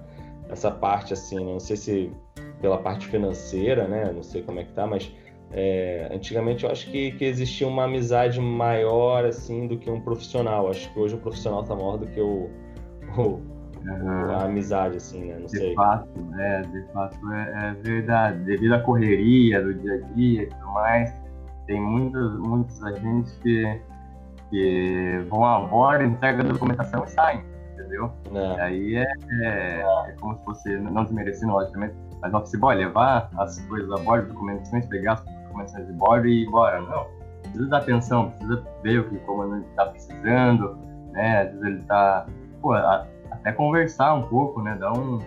essa 0.49 0.69
parte 0.69 1.13
assim, 1.13 1.43
né? 1.43 1.53
não 1.53 1.59
sei 1.59 1.77
se 1.77 2.11
pela 2.61 2.77
parte 2.77 3.07
financeira, 3.07 3.87
né? 3.87 4.11
Não 4.13 4.21
sei 4.21 4.43
como 4.43 4.59
é 4.59 4.63
que 4.63 4.73
tá, 4.73 4.85
mas 4.85 5.11
é, 5.55 6.09
antigamente 6.11 6.65
eu 6.65 6.71
acho 6.71 6.89
que, 6.89 7.11
que 7.11 7.25
existia 7.25 7.67
uma 7.67 7.83
amizade 7.83 8.41
maior 8.41 9.23
assim 9.23 9.67
do 9.67 9.77
que 9.77 9.89
um 9.89 10.01
profissional. 10.01 10.69
Acho 10.69 10.91
que 10.91 10.99
hoje 10.99 11.13
o 11.15 11.19
profissional 11.19 11.61
está 11.61 11.75
maior 11.75 11.97
do 11.97 12.07
que 12.07 12.19
o, 12.19 12.49
o 13.17 13.21
uhum. 13.21 14.31
a 14.31 14.45
amizade, 14.45 14.97
assim, 14.97 15.25
né? 15.25 15.35
Não 15.35 15.45
de 15.45 15.57
sei. 15.57 15.75
Fato, 15.75 16.09
é, 16.39 16.61
de 16.61 16.83
fato 16.91 17.33
é, 17.33 17.69
é, 17.69 17.73
verdade. 17.83 18.39
Devido 18.45 18.73
à 18.73 18.79
correria 18.79 19.61
do 19.61 19.75
dia 19.75 19.93
a 19.93 20.13
dia 20.13 20.43
e 20.43 20.45
tudo 20.47 20.71
mais, 20.71 21.15
tem 21.67 21.79
muitos, 21.79 22.39
muitos 22.39 22.83
agentes 22.83 23.37
que, 23.43 23.79
que 24.49 25.23
vão 25.29 25.45
a 25.45 25.59
bordo, 25.59 26.03
entregam 26.03 26.47
a 26.47 26.49
documentação 26.49 27.03
e 27.03 27.09
saem, 27.09 27.43
entendeu? 27.73 28.11
É. 28.33 28.61
Aí 28.61 28.95
é, 28.95 29.13
é, 29.43 29.83
é 30.07 30.15
como 30.19 30.35
se 30.35 30.43
fosse, 30.45 30.77
não 30.77 31.03
desmerecendo, 31.03 31.53
logicamente, 31.53 31.93
mas 32.21 32.31
não 32.31 32.43
se 32.43 32.59
pode 32.59 32.79
levar 32.79 33.29
as 33.37 33.59
coisas 33.67 33.91
a 33.91 33.97
bordo, 34.03 34.29
documentações, 34.29 34.87
pegar 34.87 35.13
as 35.13 35.42
documentações 35.53 35.87
de 35.87 35.93
bordo 35.93 36.27
e 36.27 36.41
ir 36.41 36.47
embora. 36.47 36.81
Não. 36.81 37.07
Precisa 37.43 37.69
dar 37.69 37.77
atenção, 37.77 38.31
precisa 38.31 38.63
ver 38.81 38.99
o 38.99 39.09
que 39.09 39.15
o 39.15 39.19
comandante 39.19 39.67
está 39.69 39.85
precisando, 39.85 40.77
né? 41.11 41.41
Às 41.41 41.49
vezes 41.51 41.65
ele 41.65 41.79
está. 41.79 42.25
até 43.31 43.51
conversar 43.51 44.15
um 44.15 44.23
pouco, 44.23 44.61
né? 44.61 44.75
Dar 44.79 44.93
um. 44.93 45.19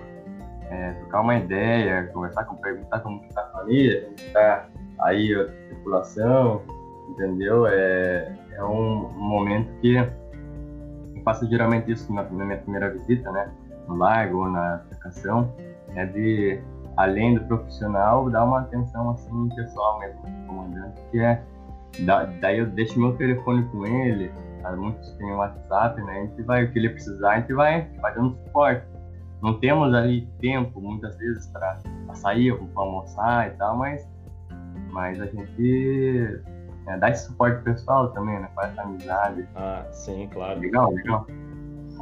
É, 0.69 0.91
trocar 0.95 1.21
uma 1.21 1.37
ideia, 1.37 2.09
conversar 2.13 2.45
com, 2.45 2.57
perguntar 2.57 2.99
como 2.99 3.25
está 3.25 3.43
a 3.43 3.51
família, 3.51 4.03
como 4.03 4.15
está 4.17 4.67
aí 4.99 5.33
a 5.33 5.45
tripulação, 5.69 6.61
entendeu? 7.09 7.69
É, 7.69 8.33
é 8.53 8.65
um, 8.65 9.07
um 9.07 9.29
momento 9.29 9.73
que 9.81 9.95
eu 9.95 10.11
faço 11.25 11.47
geralmente 11.49 11.93
isso 11.93 12.13
na, 12.13 12.25
na 12.25 12.45
minha 12.45 12.59
primeira 12.59 12.91
visita, 12.91 13.31
né? 13.31 13.49
No 13.87 13.95
largo 13.95 14.39
ou 14.39 14.49
na 14.49 14.75
aplicação, 14.75 15.55
é 15.95 16.05
de 16.05 16.61
além 16.97 17.35
do 17.35 17.45
profissional, 17.45 18.31
dá 18.31 18.45
uma 18.45 18.61
atenção 18.61 19.11
assim 19.11 19.49
pessoal 19.55 19.99
mesmo 19.99 20.23
comandante, 20.47 21.01
que 21.11 21.21
é 21.21 21.43
da, 22.01 22.25
daí 22.25 22.59
eu 22.59 22.67
deixo 22.67 22.99
meu 22.99 23.17
telefone 23.17 23.65
com 23.71 23.87
ele, 23.87 24.31
muitos 24.77 25.13
têm 25.13 25.31
o 25.33 25.37
WhatsApp, 25.37 26.03
né? 26.03 26.13
A 26.13 26.27
gente 26.27 26.43
vai, 26.43 26.65
o 26.65 26.73
que 26.73 26.79
ele 26.79 26.91
precisar, 26.91 27.33
a 27.33 27.41
gente 27.41 27.53
vai, 27.53 27.89
vai 28.01 28.15
dando 28.15 28.37
suporte. 28.45 28.85
não 29.43 29.59
temos 29.61 29.95
ali 29.95 30.27
tempo, 30.41 30.81
muitas 30.81 31.17
vezes, 31.17 31.47
para 31.49 31.79
sair, 32.15 32.57
para 32.57 32.83
almoçar 32.83 33.49
e 33.49 33.51
tal, 33.57 33.77
mas, 33.77 34.09
mas 34.91 35.21
a 35.21 35.27
gente 35.27 36.43
é, 36.89 36.97
dá 36.99 37.11
esse 37.11 37.27
suporte 37.27 37.63
pessoal 37.63 38.11
também, 38.13 38.41
né? 38.41 38.49
Faz 38.55 38.73
essa 38.73 38.83
amizade. 38.83 39.47
Ah, 39.55 39.85
sim, 39.93 40.29
claro. 40.33 40.59
Legal, 40.59 40.91
legal. 40.91 41.27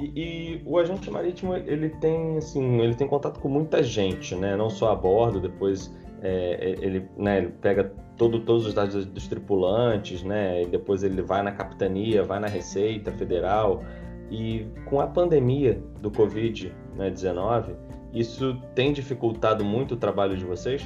E, 0.01 0.13
e, 0.17 0.63
o 0.67 0.79
agente 0.79 1.11
marítimo 1.11 1.55
ele 1.55 1.89
tem 1.89 2.37
assim 2.37 2.81
ele 2.81 2.95
tem 2.95 3.07
contato 3.07 3.39
com 3.39 3.49
muita 3.49 3.83
gente 3.83 4.35
né? 4.35 4.57
Não 4.57 4.69
só 4.69 4.93
a 4.93 4.95
bordo 4.95 5.41
depois 5.41 5.95
é, 6.23 6.77
ele, 6.81 7.09
né, 7.17 7.39
ele 7.39 7.49
pega 7.61 7.93
todo, 8.17 8.41
todos 8.41 8.67
os 8.67 8.75
dados 8.75 9.05
dos 9.07 9.29
tripulantes 9.29 10.23
né? 10.23 10.63
E 10.63 10.67
depois 10.67 11.03
ele 11.03 11.23
vai 11.23 11.43
na 11.43 11.53
capitania 11.53 12.23
vai 12.25 12.41
na 12.41 12.49
receita 12.49 13.13
federal. 13.13 13.83
E 14.31 14.67
com 14.87 15.01
a 15.01 15.07
pandemia 15.07 15.81
do 16.01 16.11
covid 16.11 16.75
19 16.97 17.77
isso 18.13 18.57
tem 18.75 18.93
dificultado 18.93 19.65
muito 19.65 19.95
o 19.95 19.97
trabalho 19.97 20.37
de 20.37 20.45
vocês? 20.45 20.85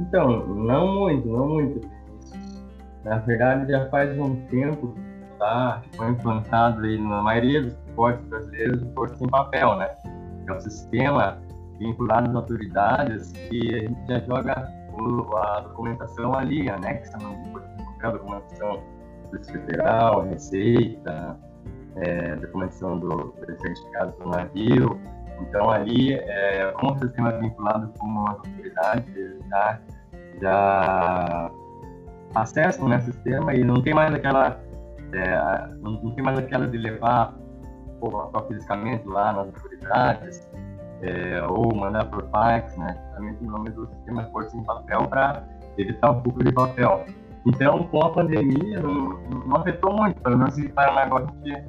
Então 0.00 0.46
não 0.46 1.00
muito 1.00 1.26
não 1.28 1.48
muito. 1.48 1.88
Na 3.04 3.18
verdade 3.18 3.72
já 3.72 3.88
faz 3.88 4.16
um 4.18 4.36
tempo 4.46 4.94
tá? 5.38 5.82
que 5.82 5.96
foi 5.96 6.10
implantado 6.10 6.84
aí 6.84 6.98
na 7.00 7.22
maioria 7.22 7.62
dos 7.62 7.74
portos 7.94 8.26
brasileiros, 8.26 8.82
o 8.82 8.86
porto 8.86 9.24
em 9.24 9.28
papel, 9.28 9.76
né? 9.76 9.90
É 10.46 10.52
um 10.52 10.60
sistema 10.60 11.38
vinculado 11.78 12.30
às 12.30 12.36
autoridades 12.36 13.32
que 13.32 13.74
a 13.74 13.78
gente 13.80 14.06
já 14.08 14.20
joga 14.20 14.78
a 15.36 15.60
documentação 15.60 16.34
ali, 16.34 16.68
anexa 16.68 17.16
no 17.18 17.32
em 17.32 17.84
papel, 17.84 18.12
documentação 18.12 18.82
do 19.30 19.44
Federal, 19.44 20.22
Receita, 20.22 21.38
é, 21.96 22.36
documentação 22.36 22.98
do, 22.98 23.08
do 23.08 23.60
certificado 23.60 24.12
do 24.18 24.28
navio. 24.28 25.00
Então 25.40 25.70
ali, 25.70 26.14
é, 26.14 26.72
como 26.72 26.94
o 26.94 26.98
sistema 26.98 27.32
vinculado 27.38 27.92
com 27.98 28.26
as 28.26 28.38
autoridades, 28.38 29.38
já, 29.48 29.80
já 30.40 31.50
acessam 32.34 32.88
né, 32.88 32.96
o 32.96 33.02
sistema 33.02 33.54
e 33.54 33.62
não 33.62 33.80
tem 33.80 33.94
mais 33.94 34.12
aquela 34.12 34.60
é, 35.12 35.68
não, 35.80 35.92
não, 35.92 36.10
tem 36.12 36.24
mais 36.24 36.38
aquela 36.38 36.66
de 36.66 36.76
levar 36.76 37.34
pô, 38.00 38.30
fisicamente 38.46 39.06
lá 39.06 39.32
nas 39.32 39.46
autoridades, 39.46 40.48
é, 41.02 41.42
ou 41.42 41.74
mandar 41.74 42.04
por 42.06 42.28
fax, 42.30 42.76
né? 42.76 42.96
Também 43.14 43.34
tem 43.34 43.48
o 43.48 43.50
nome 43.50 43.70
do 43.70 43.86
sistema 43.86 44.24
força 44.24 44.56
em 44.56 44.64
papel 44.64 45.06
para 45.08 45.44
evitar 45.76 46.10
um 46.10 46.20
pouco 46.20 46.42
de 46.44 46.52
papel. 46.52 47.04
Então, 47.46 47.84
com 47.84 48.04
a 48.04 48.10
pandemia, 48.12 48.80
não, 48.80 49.18
não 49.46 49.56
afetou 49.56 49.96
muito, 49.96 50.20
pelo 50.20 50.38
menos 50.38 50.58
em 50.58 50.68
Paraná 50.68 51.02
a 51.02 51.20
gente 51.20 51.64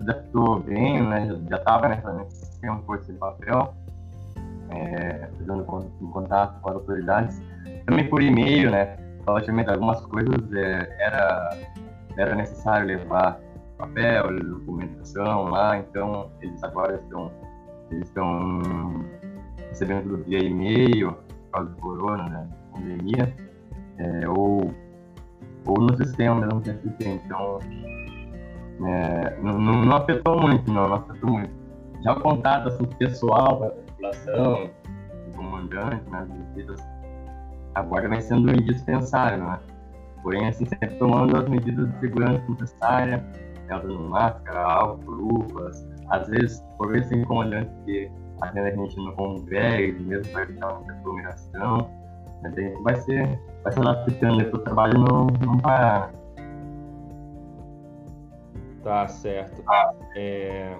adaptou 0.00 0.60
bem, 0.60 1.02
né? 1.02 1.26
Já 1.48 1.56
estava 1.56 1.88
nesse 1.88 2.46
sistema 2.46 2.80
força 2.86 3.10
em 3.10 3.16
papel, 3.16 3.74
é, 4.70 5.28
fazendo 5.38 5.64
contato 5.64 6.60
com 6.60 6.70
as 6.70 6.76
autoridades. 6.76 7.42
Também 7.86 8.08
por 8.08 8.22
e-mail, 8.22 8.70
né? 8.70 8.96
Logicamente, 9.26 9.70
algumas 9.70 10.00
coisas 10.06 10.52
é, 10.52 10.96
era 11.00 11.56
era 12.16 12.34
necessário 12.34 12.86
levar 12.86 13.40
papel, 13.76 14.40
documentação 14.40 15.44
lá, 15.44 15.78
então 15.78 16.30
eles 16.40 16.62
agora 16.62 16.94
estão, 16.96 17.30
eles 17.90 18.08
estão 18.08 18.60
recebendo 19.68 20.02
tudo 20.04 20.24
via 20.24 20.38
e-mail, 20.38 21.12
por 21.12 21.50
causa 21.52 21.70
do 21.70 21.76
corona, 21.76 22.28
né, 22.28 22.48
pandemia, 22.72 23.34
é, 23.98 24.28
ou, 24.28 24.72
ou 25.66 25.80
no 25.80 25.96
sistema 25.96 26.40
mesmo 26.40 26.60
que 26.60 26.70
assistente. 26.70 27.22
Então, 27.26 27.58
é, 28.86 29.36
não, 29.40 29.58
não, 29.58 29.96
afetou 29.96 30.40
muito, 30.40 30.70
não, 30.72 30.88
não 30.88 30.96
afetou 30.96 31.30
muito. 31.30 31.52
Já 32.02 32.12
o 32.12 32.20
contato 32.20 32.68
assim, 32.68 32.84
pessoal 32.98 33.58
para 33.58 33.66
a 33.68 33.70
população, 33.70 34.70
comandante, 35.34 36.10
né, 36.10 36.26
visitas, 36.54 36.80
agora 37.74 38.08
vem 38.08 38.20
sendo 38.20 38.50
indispensável, 38.52 39.38
né? 39.38 39.58
Porém 40.24 40.48
assim, 40.48 40.64
sempre 40.64 40.96
tomando 40.96 41.36
as 41.36 41.48
medidas 41.48 41.88
de 41.92 42.00
segurança 42.00 42.42
necessárias, 42.48 43.22
né, 43.68 43.76
usando 43.76 44.08
máscara, 44.08 44.60
álcool, 44.60 45.10
luvas, 45.10 45.86
às 46.08 46.26
vezes, 46.28 46.60
por 46.78 46.90
vezes 46.90 47.10
tem 47.10 47.24
comandante 47.24 47.70
que 47.84 48.10
atende 48.40 48.70
a 48.70 48.74
gente 48.74 48.96
no 48.96 49.12
convés, 49.14 50.00
mesmo 50.00 50.32
para 50.32 50.42
evitar 50.42 50.78
uma 50.78 50.92
aglomeração, 50.92 51.90
né, 52.42 52.52
a 52.56 52.60
gente 52.60 52.82
vai 52.82 52.96
ser, 52.96 53.38
vai 53.62 53.72
ser 53.72 53.80
adaptando 53.80 54.44
para 54.46 54.56
o 54.56 54.62
trabalho 54.62 54.98
não, 54.98 55.26
não 55.26 55.58
parar. 55.58 56.10
Tá 58.82 59.06
certo. 59.06 59.62
É... 60.16 60.76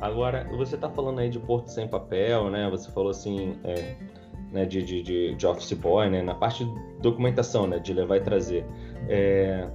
Agora, 0.00 0.44
você 0.56 0.74
está 0.74 0.88
falando 0.88 1.18
aí 1.18 1.28
de 1.28 1.38
Porto 1.38 1.68
Sem 1.68 1.88
Papel, 1.88 2.50
né? 2.50 2.70
Você 2.70 2.90
falou 2.92 3.10
assim, 3.10 3.58
é, 3.64 3.96
né, 4.52 4.64
de, 4.64 4.82
de, 4.82 5.02
de, 5.02 5.34
de, 5.34 5.46
office 5.46 5.72
boy, 5.72 6.08
né, 6.08 6.22
na 6.22 6.34
parte 6.34 6.64
de 6.64 6.72
documentação, 7.00 7.66
né, 7.66 7.78
de 7.78 7.92
levar 7.92 8.16
e 8.16 8.20
trazer. 8.20 8.64
É, 9.08 9.68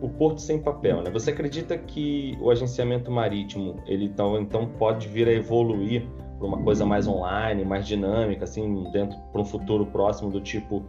o 0.00 0.08
porto 0.08 0.40
sem 0.40 0.60
papel, 0.60 1.02
né? 1.02 1.10
Você 1.10 1.30
acredita 1.30 1.78
que 1.78 2.36
o 2.40 2.50
agenciamento 2.50 3.10
marítimo 3.10 3.80
ele 3.86 4.06
então, 4.06 4.38
então 4.38 4.66
pode 4.66 5.08
vir 5.08 5.26
a 5.28 5.32
evoluir 5.32 6.06
para 6.38 6.46
uma 6.46 6.62
coisa 6.62 6.84
mais 6.84 7.06
online, 7.06 7.64
mais 7.64 7.86
dinâmica, 7.86 8.44
assim, 8.44 8.90
dentro 8.90 9.16
para 9.32 9.40
um 9.40 9.44
futuro 9.44 9.86
próximo 9.86 10.30
do 10.30 10.40
tipo 10.40 10.84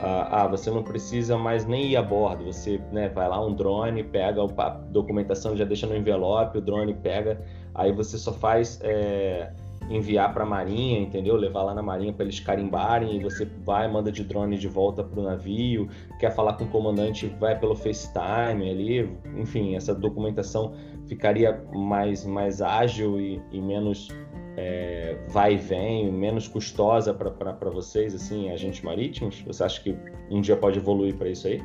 ah, 0.00 0.42
ah, 0.42 0.48
você 0.48 0.70
não 0.70 0.82
precisa 0.82 1.38
mais 1.38 1.64
nem 1.64 1.86
ir 1.92 1.96
a 1.96 2.02
bordo, 2.02 2.44
você 2.44 2.80
né, 2.92 3.08
vai 3.08 3.28
lá 3.28 3.44
um 3.44 3.54
drone, 3.54 4.02
pega 4.02 4.42
a 4.42 4.68
documentação, 4.90 5.56
já 5.56 5.64
deixa 5.64 5.86
no 5.86 5.96
envelope, 5.96 6.58
o 6.58 6.60
drone 6.60 6.92
pega, 6.92 7.40
aí 7.74 7.92
você 7.92 8.18
só 8.18 8.32
faz 8.32 8.78
é, 8.82 9.52
enviar 9.88 10.32
para 10.32 10.42
a 10.42 10.46
marinha, 10.46 11.00
entendeu? 11.00 11.36
Levar 11.36 11.62
lá 11.62 11.74
na 11.74 11.82
marinha 11.82 12.12
para 12.12 12.24
eles 12.24 12.40
carimbarem 12.40 13.16
e 13.16 13.22
você 13.22 13.44
vai, 13.64 13.90
manda 13.90 14.10
de 14.10 14.24
drone 14.24 14.58
de 14.58 14.68
volta 14.68 15.02
para 15.02 15.20
o 15.20 15.22
navio, 15.22 15.88
quer 16.18 16.30
falar 16.30 16.54
com 16.54 16.64
o 16.64 16.68
comandante, 16.68 17.26
vai 17.38 17.58
pelo 17.58 17.74
FaceTime 17.74 18.68
ali, 18.68 19.16
enfim, 19.36 19.76
essa 19.76 19.94
documentação 19.94 20.74
ficaria 21.06 21.64
mais, 21.72 22.24
mais 22.26 22.60
ágil 22.60 23.20
e, 23.20 23.40
e 23.52 23.60
menos 23.60 24.08
é, 24.56 25.18
vai 25.28 25.54
e 25.54 25.56
vem, 25.56 26.10
menos 26.10 26.48
custosa 26.48 27.12
para 27.12 27.70
vocês, 27.70 28.14
assim, 28.14 28.50
agentes 28.50 28.82
marítimos? 28.82 29.42
Você 29.46 29.62
acha 29.62 29.82
que 29.82 29.96
um 30.30 30.40
dia 30.40 30.56
pode 30.56 30.78
evoluir 30.78 31.14
para 31.14 31.28
isso 31.28 31.46
aí? 31.46 31.62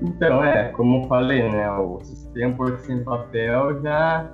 Então, 0.00 0.42
é, 0.42 0.68
como 0.70 1.02
eu 1.02 1.08
falei, 1.08 1.42
né, 1.50 1.70
o 1.72 2.00
sistema 2.02 2.54
por 2.54 2.78
sem 2.78 3.04
papel 3.04 3.82
já 3.82 4.32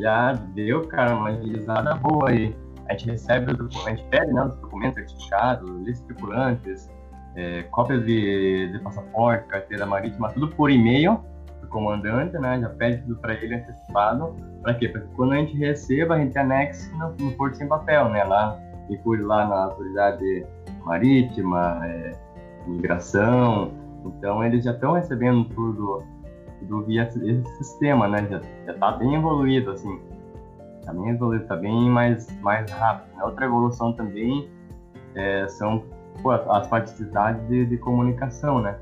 já 0.00 0.32
deu, 0.54 0.86
cara, 0.88 1.14
uma 1.14 1.28
agilizada 1.30 1.94
boa 1.94 2.30
aí. 2.30 2.56
A 2.88 2.92
gente 2.92 3.10
recebe, 3.10 3.52
a 3.52 3.90
gente 3.90 4.04
pede 4.04 4.32
né, 4.32 4.44
os 4.44 4.56
documentos 4.56 4.94
certificados, 4.94 5.68
listas 5.82 6.06
tripulantes, 6.06 6.90
é, 7.34 7.62
cópias 7.64 8.04
de, 8.04 8.72
de, 8.72 8.78
passaporte, 8.78 9.46
carteira 9.48 9.84
marítima, 9.84 10.32
tudo 10.32 10.48
por 10.48 10.70
e-mail 10.70 11.20
do 11.60 11.68
comandante, 11.68 12.38
né? 12.38 12.60
Já 12.60 12.68
pede 12.70 13.02
tudo 13.02 13.16
para 13.16 13.34
ele 13.34 13.56
antecipado. 13.56 14.34
Para 14.62 14.74
quê? 14.74 14.88
Para 14.88 15.02
que 15.02 15.08
quando 15.14 15.32
a 15.32 15.36
gente 15.36 15.56
receba, 15.56 16.14
a 16.14 16.18
gente 16.18 16.38
anexe 16.38 16.90
no, 16.96 17.10
no 17.18 17.32
porto 17.32 17.56
sem 17.56 17.68
papel, 17.68 18.08
né? 18.08 18.24
Lá, 18.24 18.58
inclui 18.88 19.20
lá 19.20 19.46
na 19.46 19.64
autoridade 19.64 20.46
marítima, 20.84 21.80
é, 21.84 22.12
imigração. 22.66 23.72
Então, 24.04 24.44
eles 24.44 24.64
já 24.64 24.72
estão 24.72 24.92
recebendo 24.92 25.44
tudo 25.48 26.04
do 26.62 26.82
via 26.82 27.02
esse 27.02 27.44
sistema, 27.58 28.08
né? 28.08 28.26
Já, 28.30 28.40
já 28.66 28.74
tá 28.78 28.92
bem 28.92 29.14
evoluído, 29.14 29.72
assim. 29.72 30.00
Tá 30.84 30.92
bem 30.92 31.10
evoluído, 31.10 31.46
tá 31.46 31.56
bem 31.56 31.88
mais, 31.90 32.28
mais 32.40 32.70
rápido. 32.70 33.16
Né? 33.16 33.24
Outra 33.24 33.46
evolução 33.46 33.92
também 33.92 34.48
é, 35.14 35.46
são 35.48 35.84
pô, 36.22 36.30
as 36.30 36.66
praticidades 36.68 37.46
de, 37.48 37.66
de 37.66 37.76
comunicação, 37.78 38.60
né? 38.60 38.78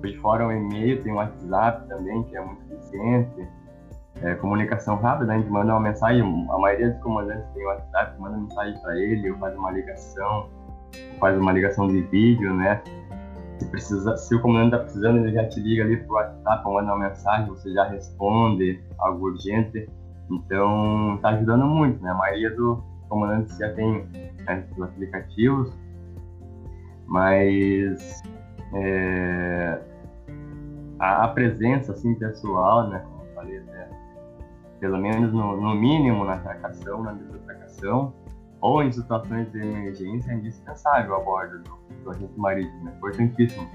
Por 0.00 0.12
fora 0.16 0.46
o 0.46 0.52
e-mail, 0.52 1.02
tem 1.02 1.12
o 1.12 1.16
WhatsApp 1.16 1.88
também, 1.88 2.22
que 2.24 2.36
é 2.36 2.40
muito 2.40 2.72
eficiente. 2.72 3.48
É, 4.22 4.34
comunicação 4.36 4.96
rápida, 4.96 5.34
a 5.34 5.36
gente 5.36 5.50
manda 5.50 5.72
uma 5.72 5.80
mensagem, 5.80 6.22
a 6.22 6.58
maioria 6.58 6.90
dos 6.90 7.02
comandantes 7.02 7.46
tem 7.52 7.62
o 7.62 7.68
WhatsApp, 7.68 8.18
manda 8.18 8.38
mensagem 8.38 8.80
para 8.80 8.96
ele, 8.96 9.30
ou 9.30 9.38
faz 9.38 9.54
uma 9.56 9.70
ligação, 9.70 10.48
faz 11.20 11.38
uma 11.38 11.52
ligação 11.52 11.86
de 11.86 12.00
vídeo, 12.02 12.54
né? 12.54 12.82
Se, 13.58 13.64
precisa, 13.70 14.16
se 14.16 14.34
o 14.34 14.42
comandante 14.42 14.74
está 14.74 14.78
precisando, 14.84 15.18
ele 15.18 15.32
já 15.32 15.48
te 15.48 15.60
liga 15.60 15.82
ali 15.82 15.96
pro 15.96 16.14
WhatsApp, 16.14 16.64
manda 16.64 16.94
uma 16.94 17.08
mensagem, 17.08 17.48
você 17.48 17.72
já 17.72 17.84
responde, 17.84 18.82
algo 18.98 19.26
urgente. 19.26 19.88
Então, 20.30 21.14
está 21.16 21.30
ajudando 21.30 21.64
muito, 21.64 22.02
né? 22.02 22.10
A 22.10 22.14
maioria 22.14 22.54
dos 22.54 22.78
comandantes 23.08 23.56
já 23.56 23.72
tem 23.72 24.06
né, 24.46 24.66
os 24.76 24.82
aplicativos, 24.82 25.72
mas 27.06 28.22
é, 28.74 29.80
a, 30.98 31.24
a, 31.24 31.28
presença 31.28 31.92
assim, 31.92 32.14
pessoal, 32.14 32.88
né? 32.88 32.98
Como 32.98 33.22
eu 33.22 33.34
falei, 33.34 33.60
né, 33.60 33.88
pelo 34.80 34.98
menos 34.98 35.32
no, 35.32 35.56
no 35.60 35.74
mínimo 35.74 36.24
na 36.24 36.34
atracação, 36.34 37.02
na 37.02 37.12
desatracação, 37.12 38.12
ou 38.66 38.82
em 38.82 38.90
situações 38.90 39.50
de 39.52 39.60
emergência, 39.60 40.32
é 40.32 40.34
indispensável 40.34 41.14
a 41.14 41.20
bordo 41.20 41.60
do, 41.60 41.78
do 42.02 42.10
agente 42.10 42.36
marítimo. 42.36 42.88
É 42.88 42.92
importantíssimo 42.96 43.70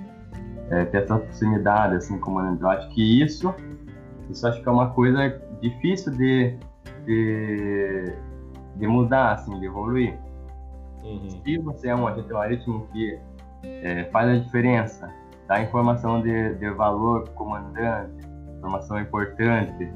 é, 0.69 0.84
ter 0.84 1.04
essa 1.04 1.17
proximidade, 1.17 1.95
assim, 1.95 2.19
comandante. 2.19 2.62
Eu 2.62 2.69
acho 2.69 2.89
que 2.89 3.23
isso, 3.23 3.56
isso 4.30 4.45
acho 4.45 4.62
que 4.62 4.67
é 4.67 4.71
uma 4.71 4.89
coisa 4.89 5.41
difícil 5.62 6.12
de, 6.12 6.58
de, 7.06 8.13
de 8.75 8.88
mudar, 8.88 9.36
assim, 9.36 9.58
de 9.62 9.65
evoluir. 9.65 10.19
Uhum. 11.04 11.30
Se 11.30 11.58
você 11.60 11.88
é 11.88 11.95
um 11.95 12.06
agente 12.06 12.32
marítimo 12.34 12.86
que 12.91 13.17
é, 13.63 14.04
faz 14.12 14.27
a 14.30 14.43
diferença, 14.43 15.10
dá 15.47 15.62
informação 15.62 16.21
de, 16.21 16.56
de 16.56 16.69
valor 16.71 17.23
para 17.23 17.32
o 17.32 17.36
comandante, 17.36 18.27
informação 18.58 18.99
importante, 18.99 19.89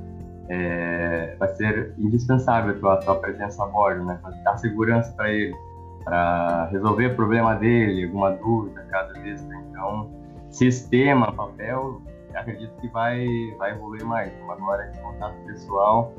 é, 0.49 1.35
vai 1.39 1.49
ser 1.55 1.93
indispensável 1.97 2.75
a 2.75 2.79
tua, 2.79 2.97
tua 2.97 3.15
presença 3.15 3.63
a 3.63 3.67
bordo, 3.67 4.05
né? 4.05 4.19
Dar 4.43 4.57
segurança 4.57 5.11
para 5.13 5.31
ele, 5.31 5.55
para 6.03 6.65
resolver 6.65 7.07
o 7.07 7.15
problema 7.15 7.55
dele, 7.55 8.05
alguma 8.05 8.31
dúvida 8.31 8.85
cada 8.89 9.13
vez. 9.13 9.41
Né? 9.45 9.63
Então, 9.69 10.09
sistema, 10.49 11.31
papel, 11.31 12.01
acredito 12.35 12.73
que 12.79 12.87
vai, 12.89 13.25
vai 13.57 13.71
evoluir 13.71 14.05
mais. 14.05 14.31
Então, 14.33 14.51
agora 14.51 14.83
de 14.91 14.99
contato 14.99 15.35
pessoal 15.45 16.13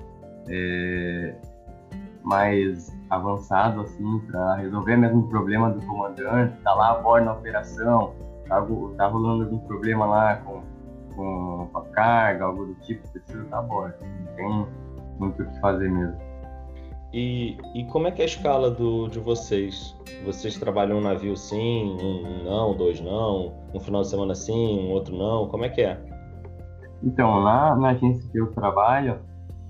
é, 0.48 1.34
mais 2.22 2.92
avançado, 3.08 3.82
assim, 3.82 4.18
para 4.30 4.56
resolver 4.56 4.96
mesmo 4.96 5.20
o 5.20 5.28
problema 5.28 5.70
do 5.70 5.84
comandante, 5.86 6.56
tá 6.62 6.74
lá 6.74 6.90
a 6.90 6.94
bordo 6.94 7.26
na 7.26 7.32
operação, 7.34 8.14
tá, 8.48 8.60
tá 8.96 9.06
rolando 9.06 9.44
algum 9.44 9.58
problema 9.58 10.06
lá 10.06 10.36
com 10.36 10.62
com 11.16 11.68
a 11.74 11.80
carga, 11.92 12.44
algo 12.44 12.66
do 12.66 12.74
tipo, 12.82 13.08
precisa 13.08 13.42
estar 13.42 13.58
a 13.58 13.62
bordo. 13.62 13.96
Não 14.02 14.34
tem 14.34 14.66
muito 15.18 15.42
o 15.42 15.46
que 15.46 15.60
fazer 15.60 15.90
mesmo. 15.90 16.16
E, 17.12 17.56
e 17.74 17.84
como 17.86 18.08
é 18.08 18.10
que 18.10 18.20
é 18.20 18.24
a 18.24 18.28
escala 18.28 18.70
do, 18.70 19.08
de 19.08 19.18
vocês? 19.18 19.96
Vocês 20.24 20.58
trabalham 20.58 20.98
um 20.98 21.00
navio 21.00 21.36
sim, 21.36 21.96
um 21.98 22.44
não, 22.44 22.76
dois 22.76 23.00
não, 23.00 23.54
um 23.72 23.80
final 23.80 24.02
de 24.02 24.08
semana 24.08 24.34
sim, 24.34 24.80
um 24.80 24.90
outro 24.90 25.16
não, 25.16 25.48
como 25.48 25.64
é 25.64 25.68
que 25.68 25.82
é? 25.82 25.98
Então, 27.02 27.38
lá 27.42 27.74
na 27.76 27.90
agência 27.90 28.28
que 28.30 28.38
eu 28.38 28.52
trabalho, 28.52 29.18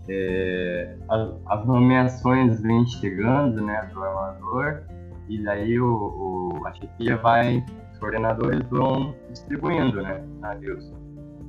é, 0.09 0.97
as, 1.09 1.31
as, 1.47 1.67
nomeações 1.67 2.61
vêm 2.61 2.87
chegando, 2.87 3.61
né, 3.65 3.89
do 3.93 4.03
armador, 4.03 4.83
e 5.29 5.43
daí 5.43 5.79
o, 5.79 5.87
o, 5.87 6.67
a 6.67 6.73
chefia 6.73 7.17
vai, 7.17 7.65
os 7.93 7.99
coordenadores 7.99 8.61
vão 8.71 9.15
distribuindo, 9.31 10.01
né, 10.03 10.25
navios. 10.41 10.93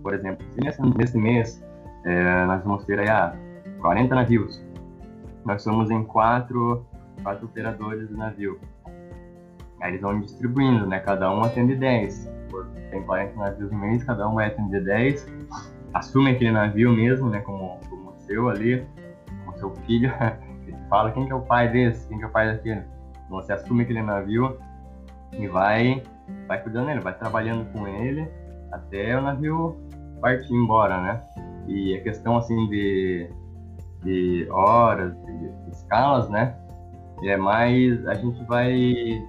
Por 0.08 0.14
exemplo, 0.14 0.46
se 0.54 0.62
nesse, 0.62 0.82
nesse 0.98 1.18
mês 1.18 1.62
é, 2.06 2.46
nós 2.46 2.64
vamos 2.64 2.86
ter 2.86 2.98
aí, 2.98 3.10
ah, 3.10 3.36
40 3.82 4.16
navios, 4.16 4.66
nós 5.44 5.62
somos 5.62 5.92
em 5.92 6.02
quatro, 6.06 6.86
quatro 7.22 7.46
operadores 7.46 8.08
do 8.08 8.16
navio. 8.16 8.58
Aí 9.82 9.92
eles 9.92 10.00
vão 10.00 10.18
distribuindo, 10.22 10.88
né? 10.88 11.02
Cada 11.02 11.30
um 11.30 11.44
atende 11.44 11.76
10. 11.76 12.32
Tem 12.90 13.04
40 13.04 13.36
navios 13.36 13.70
no 13.70 13.80
mês, 13.80 14.02
cada 14.06 14.30
um 14.30 14.36
vai 14.36 14.48
atender 14.48 14.82
10. 14.86 15.28
Assume 15.94 16.32
aquele 16.32 16.52
navio 16.52 16.94
mesmo, 16.94 17.30
né? 17.30 17.42
Como, 17.42 17.78
como 17.90 18.14
seu 18.20 18.48
ali, 18.48 18.88
como 19.44 19.58
seu 19.58 19.76
filho. 19.86 20.10
Ele 20.66 20.78
fala 20.90 21.12
quem 21.12 21.26
que 21.26 21.34
é 21.34 21.36
o 21.36 21.42
pai 21.42 21.70
desse, 21.70 22.08
quem 22.08 22.18
que 22.18 22.24
é 22.24 22.28
o 22.28 22.32
pai 22.32 22.48
daquele. 22.48 22.84
Você 23.30 23.52
assume 23.52 23.84
aquele 23.84 24.02
navio 24.02 24.58
e 25.38 25.50
vai, 25.50 26.02
vai 26.48 26.64
cuidando 26.64 26.86
dele, 26.86 27.02
vai 27.02 27.14
trabalhando 27.14 27.70
com 27.74 27.86
ele 27.86 28.26
até 28.72 29.18
o 29.18 29.22
navio 29.22 29.78
partir 30.20 30.54
embora, 30.54 31.02
né? 31.02 31.22
E 31.68 31.96
a 31.96 32.02
questão 32.02 32.38
assim 32.38 32.68
de, 32.68 33.30
de 34.04 34.48
horas, 34.50 35.14
de, 35.26 35.50
de 35.50 35.72
escalas, 35.72 36.30
né? 36.30 36.56
É 37.24 37.36
mais 37.36 38.06
a 38.08 38.14
gente 38.14 38.44
vai 38.46 39.22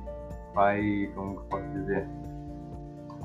vai 0.55 1.11
como 1.15 1.37
eu 1.37 1.43
posso 1.49 1.69
dizer 1.71 2.07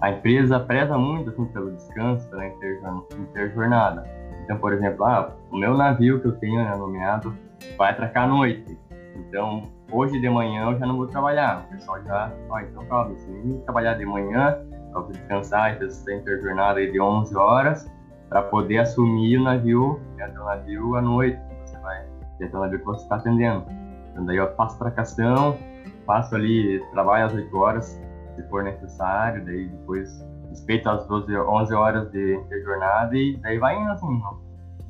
a 0.03 0.11
empresa 0.11 0.59
preza 0.59 0.97
muito 0.97 1.29
assim 1.29 1.45
pelo 1.45 1.71
descanso, 1.71 2.29
pela 2.29 2.45
interjornada. 2.45 4.03
Então, 4.43 4.57
por 4.57 4.73
exemplo, 4.73 5.05
ah, 5.05 5.33
o 5.49 5.55
meu 5.55 5.77
navio 5.77 6.19
que 6.19 6.27
eu 6.27 6.33
tenho 6.33 6.61
né, 6.61 6.75
nomeado 6.75 7.33
vai 7.77 7.91
atracar 7.91 8.25
à 8.25 8.27
noite. 8.27 8.77
Então, 9.15 9.69
hoje 9.89 10.19
de 10.19 10.29
manhã 10.29 10.71
eu 10.71 10.77
já 10.77 10.85
não 10.85 10.97
vou 10.97 11.07
trabalhar. 11.07 11.65
O 11.65 11.73
pessoal 11.73 12.03
já, 12.03 12.33
ó, 12.49 12.59
então 12.59 12.85
calma, 12.87 13.15
se 13.17 13.61
trabalhar 13.63 13.93
de 13.93 14.05
manhã, 14.05 14.57
para 14.93 15.11
descansar, 15.11 15.75
então 15.75 15.89
você 15.89 16.21
tem 16.21 16.41
jornada 16.41 16.85
de 16.85 16.99
11 16.99 17.35
horas 17.35 17.91
para 18.29 18.41
poder 18.43 18.79
assumir 18.79 19.37
o 19.37 19.43
navio, 19.43 19.99
né, 20.15 20.31
o 20.39 20.45
navio 20.45 20.95
à 20.95 21.01
noite, 21.01 21.39
você 21.65 21.77
vai, 21.79 22.05
que 22.37 22.43
é 22.43 22.47
o 22.47 22.59
navio 22.59 22.79
que 22.79 22.85
você 22.85 23.03
está 23.03 23.17
atendendo. 23.17 23.65
Então 24.11 24.25
daí 24.25 24.37
eu 24.37 24.53
faço 24.55 24.77
tracação, 24.79 25.57
faço 26.05 26.35
ali, 26.35 26.83
trabalho 26.91 27.25
às 27.25 27.33
8 27.33 27.57
horas, 27.57 28.01
se 28.35 28.43
for 28.49 28.63
necessário, 28.63 29.43
daí 29.45 29.67
depois 29.67 30.09
respeito 30.49 30.89
as 30.89 31.05
12, 31.07 31.35
11 31.35 31.73
horas 31.73 32.11
de 32.11 32.39
jornada 32.63 33.15
e 33.15 33.37
daí 33.37 33.57
vai 33.57 33.79
indo 33.79 33.91
assim, 33.91 34.21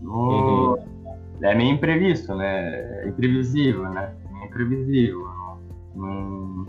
no, 0.01 0.75
uhum. 0.75 0.77
é 1.41 1.55
meio 1.55 1.73
imprevisto, 1.73 2.35
né, 2.35 3.01
é 3.01 3.07
imprevisível, 3.07 3.89
né, 3.89 4.13
é 4.41 4.45
imprevisível. 4.45 5.27
Não, 5.95 6.65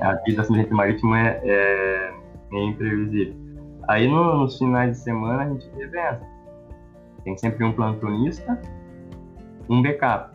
a 0.00 0.14
vida 0.26 0.42
assim, 0.42 0.66
marítimo 0.70 1.14
é, 1.14 1.40
é 1.44 2.19
meio 2.50 2.70
imprevisível. 2.70 3.34
Aí 3.88 4.08
no, 4.08 4.38
nos 4.38 4.58
finais 4.58 4.96
de 4.96 5.02
semana 5.02 5.44
a 5.44 5.48
gente 5.48 5.68
reveza. 5.76 6.20
Tem 7.24 7.36
sempre 7.36 7.64
um 7.64 7.72
plantonista, 7.72 8.60
um 9.68 9.82
backup. 9.82 10.34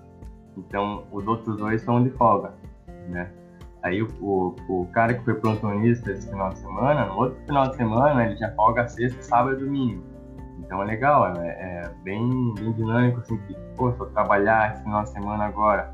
Então 0.58 1.04
os 1.12 1.28
outros 1.28 1.58
dois 1.58 1.82
estão 1.82 2.04
de 2.04 2.10
folga, 2.12 2.54
né? 3.10 3.30
Aí 3.84 4.02
o, 4.02 4.08
o, 4.20 4.56
o, 4.68 4.88
cara 4.88 5.14
que 5.14 5.24
foi 5.24 5.36
plantonista 5.36 6.12
esse 6.12 6.28
final 6.28 6.50
de 6.50 6.58
semana, 6.58 7.06
no 7.06 7.18
outro 7.18 7.40
final 7.46 7.70
de 7.70 7.76
semana 7.76 8.26
ele 8.26 8.36
já 8.36 8.52
folga 8.56 8.88
sexta, 8.88 9.22
sábado 9.22 9.58
e 9.58 9.64
domingo. 9.64 10.04
Então 10.60 10.82
é 10.82 10.86
legal, 10.86 11.28
é, 11.38 11.48
é 11.48 11.92
bem, 12.04 12.54
bem 12.56 12.72
dinâmico, 12.72 13.20
assim, 13.20 13.38
que, 13.38 13.56
pô, 13.78 13.92
se 13.92 14.00
eu 14.00 14.08
trabalhar 14.08 14.74
esse 14.74 14.84
final 14.84 15.04
de 15.04 15.10
semana 15.12 15.46
agora, 15.46 15.94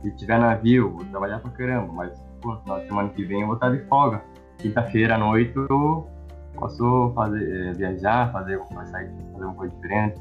se 0.00 0.10
tiver 0.12 0.38
navio, 0.38 0.90
vou 0.90 1.04
trabalhar 1.06 1.40
pra 1.40 1.50
caramba, 1.50 1.92
mas, 1.92 2.16
pô, 2.40 2.52
no 2.52 2.60
final 2.60 2.80
de 2.80 2.86
semana 2.86 3.08
que 3.08 3.24
vem 3.24 3.40
eu 3.40 3.46
vou 3.46 3.56
estar 3.56 3.70
de 3.70 3.80
folga 3.86 4.22
quinta-feira 4.58 5.14
à 5.14 5.18
noite 5.18 5.52
eu 5.56 6.06
posso 6.54 7.12
fazer, 7.14 7.68
é, 7.68 7.72
viajar, 7.72 8.32
fazer, 8.32 8.60
fazer 8.68 9.44
uma 9.44 9.54
coisa 9.54 9.74
diferente. 9.74 10.20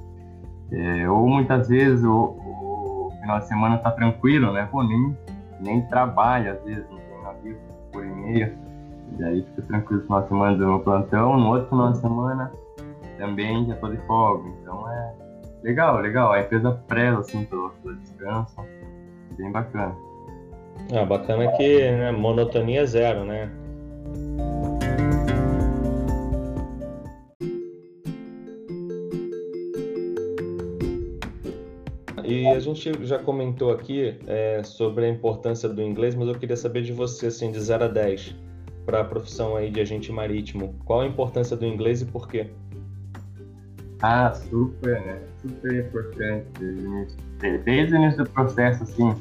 É, 0.71 1.09
ou 1.09 1.27
muitas 1.27 1.67
vezes 1.67 2.03
o, 2.03 2.13
o, 2.13 3.11
final 3.21 3.39
de 3.39 3.47
semana 3.47 3.77
tá 3.77 3.91
tranquilo, 3.91 4.53
né? 4.53 4.67
Pô, 4.71 4.83
nem, 4.83 5.17
nem 5.59 5.81
trabalho, 5.87 6.53
às 6.53 6.63
vezes, 6.63 6.85
não 6.89 6.97
tem 6.97 7.23
navio 7.23 7.57
por 7.91 8.05
e-mail. 8.05 8.53
E 9.17 9.23
aí 9.23 9.41
fica 9.41 9.61
tranquilo 9.63 10.01
no 10.01 10.05
final 10.05 10.21
de 10.21 10.27
semana 10.27 10.57
do 10.57 10.67
meu 10.67 10.79
plantão, 10.79 11.37
no 11.37 11.47
outro 11.49 11.69
final 11.69 11.91
de 11.91 11.97
semana 11.99 12.51
também 13.17 13.65
já 13.65 13.75
tô 13.75 13.89
de 13.89 13.97
folga. 14.05 14.47
Então 14.61 14.89
é 14.91 15.13
legal, 15.63 15.99
legal. 15.99 16.31
A 16.33 16.41
empresa 16.41 16.71
preza 16.87 17.19
assim 17.19 17.43
pelo, 17.45 17.71
pelo 17.83 17.95
descanso. 17.95 18.55
Bem 19.37 19.51
bacana. 19.51 19.95
Ah, 20.93 21.05
bacana 21.05 21.51
que 21.53 21.91
né, 21.91 22.11
monotonia 22.11 22.85
zero, 22.85 23.25
né? 23.25 23.49
E 32.27 32.45
a 32.45 32.59
gente 32.59 32.91
já 33.05 33.17
comentou 33.17 33.71
aqui 33.71 34.19
é, 34.27 34.61
sobre 34.61 35.05
a 35.05 35.09
importância 35.09 35.69
do 35.69 35.81
inglês, 35.81 36.13
mas 36.13 36.27
eu 36.27 36.35
queria 36.35 36.57
saber 36.57 36.81
de 36.81 36.91
você, 36.91 37.27
assim, 37.27 37.53
de 37.53 37.59
0 37.59 37.85
a 37.85 37.87
10, 37.87 38.35
para 38.85 38.99
a 38.99 39.03
profissão 39.05 39.55
aí 39.55 39.71
de 39.71 39.79
agente 39.79 40.11
marítimo. 40.11 40.75
Qual 40.83 40.99
a 40.99 41.07
importância 41.07 41.55
do 41.55 41.65
inglês 41.65 42.01
e 42.01 42.05
por 42.05 42.27
quê? 42.27 42.47
Ah, 44.01 44.33
super, 44.33 44.99
né? 45.05 45.21
Super 45.41 45.85
importante. 45.85 46.47
Desde 47.63 47.95
o 47.95 47.97
início 47.97 48.23
do 48.25 48.29
processo, 48.29 48.83
assim, 48.83 49.15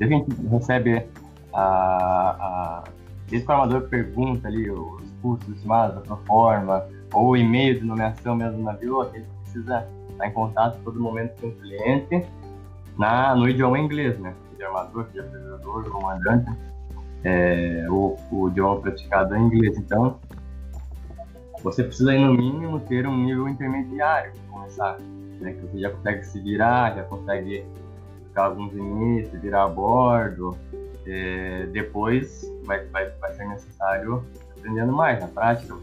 a 0.00 0.06
gente 0.06 0.32
recebe 0.48 1.04
a, 1.52 1.64
a 2.30 2.84
O 3.32 3.52
armador 3.52 3.88
pergunta 3.88 4.48
ali 4.48 4.70
os 4.70 5.10
custos 5.22 5.48
estimados 5.56 5.96
da 5.96 6.00
proforma, 6.02 6.84
ou 7.12 7.28
o 7.28 7.36
e-mail 7.36 7.80
de 7.80 7.84
nomeação 7.86 8.36
mesmo 8.36 8.58
do 8.58 8.62
navio, 8.64 9.00
a 9.00 9.08
gente 9.10 9.26
precisa 9.42 9.88
estar 10.10 10.26
em 10.26 10.32
contato 10.32 10.78
todo 10.84 11.00
momento 11.00 11.40
com 11.40 11.48
o 11.48 11.52
cliente 11.52 12.26
na, 12.98 13.34
no 13.34 13.48
idioma 13.48 13.78
inglês, 13.78 14.18
né? 14.18 14.34
De 14.56 14.64
armador, 14.64 15.08
de 15.12 15.20
apresentador, 15.20 15.90
comandante, 15.90 16.50
é, 17.24 17.86
o, 17.88 18.16
o 18.30 18.48
idioma 18.48 18.80
praticado 18.80 19.34
é 19.34 19.38
inglês. 19.38 19.76
Então, 19.78 20.18
você 21.62 21.84
precisa, 21.84 22.12
no 22.12 22.34
mínimo, 22.34 22.80
ter 22.80 23.06
um 23.06 23.16
nível 23.16 23.48
intermediário 23.48 24.32
para 24.32 24.52
começar. 24.52 24.98
Né? 25.40 25.52
Que 25.52 25.60
você 25.60 25.78
já 25.78 25.90
consegue 25.90 26.24
se 26.24 26.40
virar, 26.40 26.94
já 26.94 27.02
consegue 27.04 27.64
ficar 28.28 28.44
alguns 28.46 28.72
inícios, 28.72 29.40
virar 29.40 29.64
a 29.64 29.68
bordo. 29.68 30.56
É, 31.06 31.66
depois 31.72 32.42
vai, 32.64 32.84
vai, 32.86 33.10
vai 33.20 33.32
ser 33.32 33.44
necessário 33.46 34.24
aprendendo 34.56 34.92
mais 34.92 35.20
na 35.20 35.28
prática, 35.28 35.76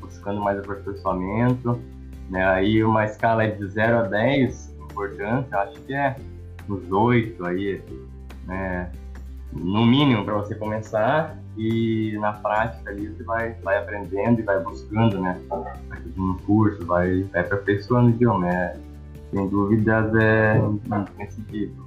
buscando 0.00 0.40
mais 0.40 0.58
aperfeiçoamento. 0.58 1.80
Né? 2.28 2.44
Aí 2.44 2.84
uma 2.84 3.04
escala 3.04 3.48
de 3.48 3.66
0 3.66 3.98
a 3.98 4.02
10, 4.02 4.76
importante, 4.90 5.54
acho 5.54 5.80
que 5.82 5.94
é 5.94 6.16
uns 6.68 6.90
8 6.90 7.44
aí, 7.46 7.82
né? 8.46 8.90
no 9.52 9.86
mínimo 9.86 10.24
para 10.24 10.34
você 10.34 10.54
começar 10.54 11.36
e 11.56 12.16
na 12.20 12.32
prática 12.34 12.90
ali 12.90 13.08
você 13.08 13.22
vai, 13.22 13.52
vai 13.62 13.78
aprendendo 13.78 14.40
e 14.40 14.42
vai 14.42 14.60
buscando, 14.60 15.20
né? 15.20 15.40
Vai 15.48 15.74
um 16.18 16.36
curso, 16.44 16.84
vai, 16.84 17.22
vai 17.24 17.40
aperfeiçoando 17.40 18.08
o 18.08 18.10
idioma. 18.10 18.48
É, 18.48 18.76
sem 19.30 19.48
dúvidas 19.48 20.14
é 20.14 20.58
imprescindível. 20.58 21.85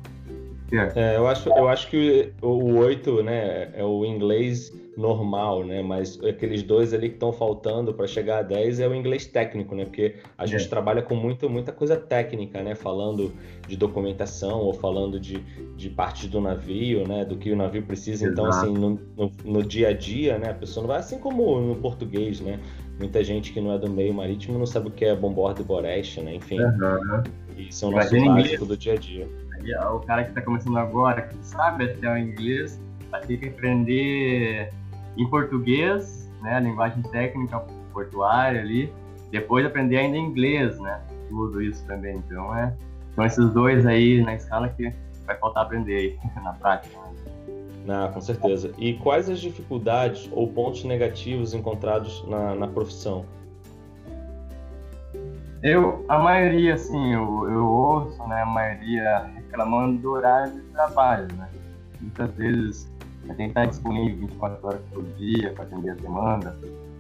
É, 0.96 1.18
eu, 1.18 1.28
acho, 1.28 1.50
eu 1.50 1.68
acho 1.68 1.90
que 1.90 2.32
o 2.42 2.78
8 2.78 3.24
né, 3.24 3.72
é 3.74 3.84
o 3.84 4.06
inglês 4.06 4.72
normal, 5.00 5.64
né? 5.64 5.82
Mas 5.82 6.22
aqueles 6.24 6.62
dois 6.62 6.94
ali 6.94 7.10
que 7.10 7.16
estão 7.16 7.32
faltando 7.32 7.94
para 7.94 8.06
chegar 8.06 8.40
a 8.40 8.42
10 8.42 8.82
é 8.82 8.88
o 8.88 8.94
inglês 8.94 9.26
técnico, 9.26 9.74
né? 9.74 9.86
Porque 9.86 10.16
a 10.38 10.46
gente 10.46 10.66
é. 10.66 10.68
trabalha 10.68 11.02
com 11.02 11.16
muito, 11.16 11.50
muita 11.50 11.72
coisa 11.72 11.96
técnica, 11.96 12.62
né? 12.62 12.76
Falando 12.76 13.32
de 13.68 13.78
documentação 13.78 14.60
ou 14.60 14.74
falando 14.74 15.20
de, 15.20 15.40
de 15.78 15.90
partes 15.90 16.28
do 16.30 16.42
navio, 16.42 17.08
né? 17.08 17.24
Do 17.24 17.38
que 17.38 17.52
o 17.52 17.56
navio 17.56 17.84
precisa. 17.84 18.28
Então, 18.28 18.48
Exato. 18.48 18.68
Então, 18.68 18.88
assim, 18.88 19.00
no, 19.18 19.32
no, 19.46 19.60
no, 19.60 19.64
dia 19.64 19.90
a 19.90 19.94
dia, 19.94 20.38
né? 20.38 20.50
A 20.50 20.56
pessoa 20.56 20.84
não 20.84 20.90
vai 20.90 21.00
assim 21.00 21.18
como 21.18 21.60
no 21.62 21.76
português, 21.78 22.42
né? 22.42 22.60
Muita 23.00 23.24
gente 23.24 23.54
que 23.54 23.62
não 23.62 23.72
é 23.72 23.78
do 23.78 23.90
meio 23.90 24.14
marítimo 24.14 24.60
não 24.60 24.66
sabe 24.66 24.90
o 24.90 24.92
que 24.92 25.06
é 25.06 25.16
bombordo 25.16 25.62
e 25.62 25.64
boreste, 25.64 26.20
né? 26.20 26.36
Enfim, 26.36 26.60
uhum. 26.60 27.24
isso 27.58 27.86
é 27.86 27.88
o 27.88 27.92
nosso 27.92 28.14
básico 28.14 28.66
do 28.66 28.76
dia 28.76 28.94
a 28.94 28.98
dia. 28.98 29.26
O 29.94 30.00
cara 30.00 30.24
que 30.24 30.30
está 30.30 30.42
começando 30.42 30.78
agora, 30.78 31.22
que 31.22 31.38
sabe 31.46 31.86
até 31.86 32.12
o 32.12 32.18
inglês, 32.18 32.82
vai 33.12 33.22
ter 33.22 33.38
que 33.38 33.50
aprender 33.50 34.72
em 35.18 35.30
português, 35.30 36.32
né, 36.42 36.56
a 36.56 36.60
linguagem 36.60 37.02
técnica 37.04 37.60
portuária 37.92 38.62
ali, 38.62 38.92
depois 39.32 39.66
aprender 39.66 39.98
ainda 39.98 40.18
inglês, 40.18 40.80
né, 40.80 41.02
tudo 41.28 41.62
isso 41.62 41.86
também. 41.86 42.18
Então, 42.18 42.56
é, 42.56 42.74
são 43.16 43.26
esses 43.26 43.50
dois 43.52 43.86
aí 43.86 44.22
na 44.22 44.36
escala 44.36 44.70
que 44.70 44.94
vai 45.26 45.38
faltar 45.38 45.64
aprender 45.64 45.96
aí, 45.96 46.20
na 46.42 46.54
prática. 46.54 46.98
Ah, 47.88 48.10
com 48.14 48.22
certeza. 48.22 48.72
E 48.78 48.94
quais 48.96 49.30
as 49.30 49.40
dificuldades 49.40 50.30
ou 50.32 50.48
pontos 50.48 50.84
negativos 50.84 51.54
encontrados 51.54 52.24
na, 52.28 52.54
na 52.54 52.68
profissão? 52.68 53.26
Eu, 55.64 56.06
a 56.08 56.20
maioria, 56.20 56.76
assim, 56.76 57.14
eu, 57.14 57.50
eu 57.50 57.66
ouço, 57.66 58.26
né, 58.28 58.44
a 58.44 58.46
maioria 58.46 59.39
reclamando 59.50 60.00
do 60.00 60.12
horário 60.12 60.54
de 60.54 60.62
trabalho, 60.70 61.28
né. 61.36 61.50
Muitas 62.00 62.32
vezes 62.36 62.92
a 63.28 63.34
gente 63.34 63.50
está 63.50 63.66
disponível 63.66 64.18
24 64.28 64.68
horas 64.68 64.82
por 64.92 65.04
dia 65.16 65.54
para 65.54 65.64
atender 65.64 65.92
as 65.92 65.98
demandas. 65.98 66.54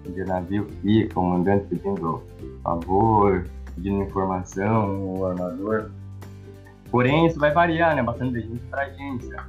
O 0.05 0.25
navio 0.25 0.67
fica, 0.81 1.19
o 1.19 1.23
mandante 1.23 1.65
pedindo 1.67 2.23
favor, 2.63 3.45
pedindo 3.75 4.03
informação, 4.03 5.15
o 5.15 5.25
armador. 5.25 5.91
Porém, 6.89 7.27
isso 7.27 7.39
vai 7.39 7.51
variar, 7.51 7.95
né? 7.95 8.01
Bastante 8.01 8.41
gente 8.41 8.63
para 8.65 8.83
agência. 8.83 9.43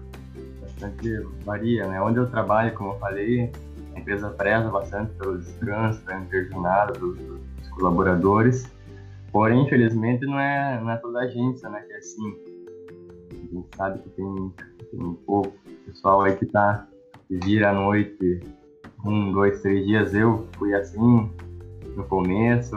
Bastante 0.60 1.26
varia, 1.44 1.86
né? 1.86 2.00
Onde 2.00 2.18
eu 2.18 2.30
trabalho, 2.30 2.74
como 2.74 2.90
eu 2.90 2.98
falei, 2.98 3.50
a 3.94 3.98
empresa 3.98 4.30
preza 4.30 4.68
bastante 4.70 5.12
pelos 5.12 5.46
descansos, 5.46 6.02
pela 6.02 6.20
interjornada 6.20 6.92
dos, 6.92 7.18
dos 7.18 7.68
colaboradores. 7.70 8.70
Porém, 9.32 9.64
infelizmente, 9.64 10.26
não 10.26 10.38
é, 10.38 10.80
não 10.80 10.90
é 10.90 10.96
toda 10.96 11.20
agência, 11.20 11.68
né? 11.68 11.80
Que 11.80 11.92
é 11.92 11.96
assim. 11.96 12.49
A 13.50 13.54
gente 13.54 13.76
sabe 13.76 13.98
que 13.98 14.08
tem, 14.10 14.52
tem 14.90 15.02
um 15.02 15.14
pouco 15.14 15.52
pessoal 15.86 16.22
aí 16.22 16.36
que 16.36 16.46
tá 16.46 16.86
vira 17.28 17.70
à 17.70 17.72
noite 17.72 18.40
um, 19.04 19.32
dois, 19.32 19.60
três 19.62 19.84
dias. 19.86 20.14
Eu 20.14 20.48
fui 20.56 20.74
assim 20.74 21.30
no 21.96 22.04
começo, 22.04 22.76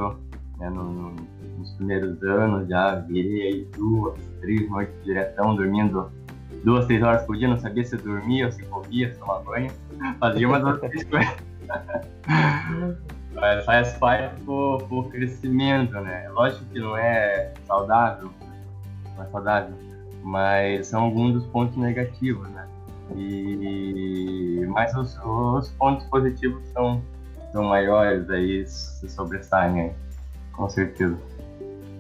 né, 0.58 0.70
no, 0.70 0.84
no, 0.84 1.16
nos 1.58 1.74
primeiros 1.74 2.22
anos, 2.24 2.68
já 2.68 2.96
virei 2.96 3.48
aí 3.48 3.66
duas, 3.76 4.18
três 4.42 4.70
noites 4.70 4.96
diretão, 5.04 5.56
dormindo 5.56 6.12
duas, 6.64 6.86
três 6.86 7.04
horas 7.04 7.24
por 7.26 7.38
dia, 7.38 7.48
não 7.48 7.58
sabia 7.58 7.84
se 7.84 7.96
dormia 7.98 8.52
se 8.52 8.64
comia, 8.66 9.14
se 9.14 9.20
tomava 9.20 9.44
banho, 9.44 9.72
fazia 10.20 10.48
umas 10.48 10.64
outras 10.64 11.04
coisas. 11.04 11.36
Mas 13.34 13.66
faz 13.66 13.94
parte 13.98 14.42
do, 14.44 14.78
do 14.78 15.04
crescimento, 15.10 15.94
né? 15.94 16.30
Lógico 16.30 16.64
que 16.66 16.80
não 16.80 16.96
é 16.96 17.54
saudável, 17.66 18.32
não 19.16 19.24
é 19.24 19.28
saudável, 19.28 19.76
mas 20.24 20.88
são 20.88 21.04
alguns 21.04 21.34
dos 21.34 21.46
pontos 21.48 21.76
negativos, 21.78 22.48
né? 22.50 22.68
E 23.16 24.66
mas 24.70 24.96
os, 24.96 25.18
os 25.24 25.70
pontos 25.72 26.06
positivos 26.08 26.66
são, 26.70 27.02
são 27.52 27.64
maiores 27.64 28.30
aí, 28.30 28.66
se 28.66 29.10
sobressaem 29.10 29.82
aí, 29.82 29.92
com 30.54 30.68
certeza. 30.70 31.18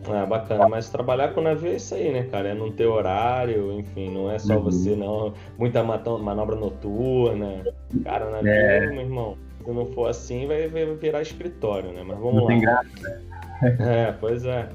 Ah, 0.09 0.25
bacana, 0.25 0.67
mas 0.67 0.89
trabalhar 0.89 1.33
com 1.33 1.41
navio 1.41 1.71
é 1.71 1.75
isso 1.75 1.95
aí, 1.95 2.11
né, 2.11 2.23
cara? 2.23 2.49
É 2.49 2.53
não 2.53 2.71
ter 2.71 2.85
horário, 2.85 3.71
enfim, 3.79 4.09
não 4.13 4.29
é 4.29 4.37
só 4.37 4.55
uhum. 4.55 4.63
você, 4.63 4.95
não. 4.95 5.33
Muita 5.57 5.81
manobra 5.83 6.55
noturna. 6.55 7.63
Cara, 8.03 8.29
navio, 8.29 8.49
é. 8.49 8.87
meu 8.87 9.01
irmão, 9.01 9.37
se 9.63 9.71
não 9.71 9.85
for 9.93 10.09
assim, 10.09 10.45
vai, 10.45 10.67
virar 10.67 11.21
escritório, 11.21 11.93
né? 11.93 12.03
Mas 12.05 12.17
vamos 12.17 12.35
não 12.35 12.41
lá. 12.43 12.47
Tem 12.47 12.59
graça, 12.59 12.89
né? 13.01 13.21
É, 13.79 14.11
pois 14.19 14.43
é. 14.43 14.67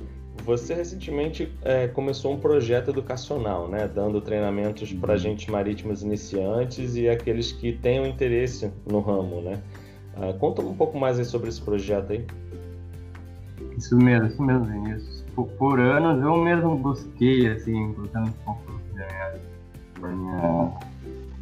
Você 0.48 0.72
recentemente 0.72 1.52
é, 1.61 1.88
começou 1.88 2.32
um 2.32 2.40
projeto 2.40 2.88
educacional, 2.88 3.68
né, 3.68 3.87
dando 3.87 4.18
treinamentos 4.18 4.90
para 4.94 5.11
uhum. 5.11 5.14
agentes 5.14 5.46
marítimos 5.46 6.02
iniciantes 6.02 6.96
e 6.96 7.06
aqueles 7.06 7.52
que 7.52 7.74
tenham 7.74 8.06
interesse 8.06 8.72
no 8.90 9.00
ramo, 9.00 9.42
né? 9.42 9.61
Uh, 10.16 10.32
conta 10.38 10.62
um 10.62 10.74
pouco 10.74 10.98
mais 10.98 11.24
sobre 11.26 11.50
esse 11.50 11.61
projeto 11.61 12.14
aí. 12.14 12.24
Isso 13.76 13.94
mesmo, 13.98 14.26
isso 14.26 14.42
mesmo, 14.42 14.64
Vinícius. 14.64 15.22
Por, 15.34 15.48
por 15.48 15.80
anos 15.80 16.24
eu 16.24 16.34
mesmo 16.38 16.78
busquei, 16.78 17.48
assim, 17.48 17.92
colocando 17.92 18.28
um 18.28 18.32
pouco 18.46 18.62
da 20.00 20.08
minha, 20.08 20.72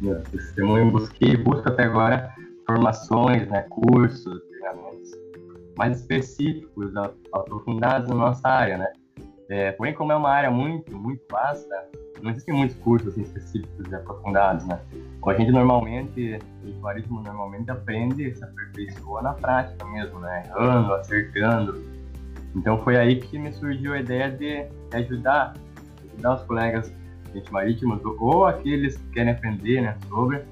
minha, 0.01 0.15
testemunho, 0.15 0.91
busquei, 0.91 1.37
busco 1.37 1.69
até 1.69 1.83
agora 1.83 2.35
formações, 2.65 3.47
né, 3.47 3.61
cursos, 3.69 4.41
treinamentos 4.49 5.26
mais 5.77 5.99
específicos, 5.99 6.91
aprofundados 7.33 8.09
na 8.09 8.15
nossa 8.15 8.47
área, 8.47 8.77
né? 8.77 8.93
É, 9.49 9.71
porém, 9.71 9.93
como 9.93 10.11
é 10.11 10.15
uma 10.15 10.29
área 10.29 10.51
muito, 10.51 10.93
muito 10.97 11.21
vasta, 11.31 11.85
não 12.21 12.31
existem 12.31 12.53
muitos 12.53 12.75
cursos 12.77 13.09
assim, 13.09 13.21
específicos 13.21 13.89
e 13.89 13.95
aprofundados, 13.95 14.65
né? 14.65 14.79
A 15.25 15.33
gente 15.33 15.51
normalmente, 15.51 16.39
o 16.63 16.81
marítimo 16.81 17.21
normalmente 17.21 17.69
aprende, 17.69 18.33
se 18.33 18.43
aperfeiçoa 18.43 19.21
na 19.21 19.33
prática 19.33 19.85
mesmo, 19.85 20.19
né? 20.19 20.43
Errando, 20.47 20.93
acertando. 20.93 21.83
Então 22.55 22.81
foi 22.83 22.97
aí 22.97 23.19
que 23.19 23.37
me 23.37 23.51
surgiu 23.53 23.93
a 23.93 23.99
ideia 23.99 24.31
de 24.31 24.65
ajudar, 24.93 25.53
ajudar 26.13 26.35
os 26.35 26.41
colegas 26.43 26.91
gente 27.33 27.51
marítimos 27.51 28.01
ou 28.03 28.45
aqueles 28.45 28.97
que 28.97 29.09
querem 29.11 29.33
aprender, 29.33 29.81
né, 29.81 29.97
sobre. 30.07 30.43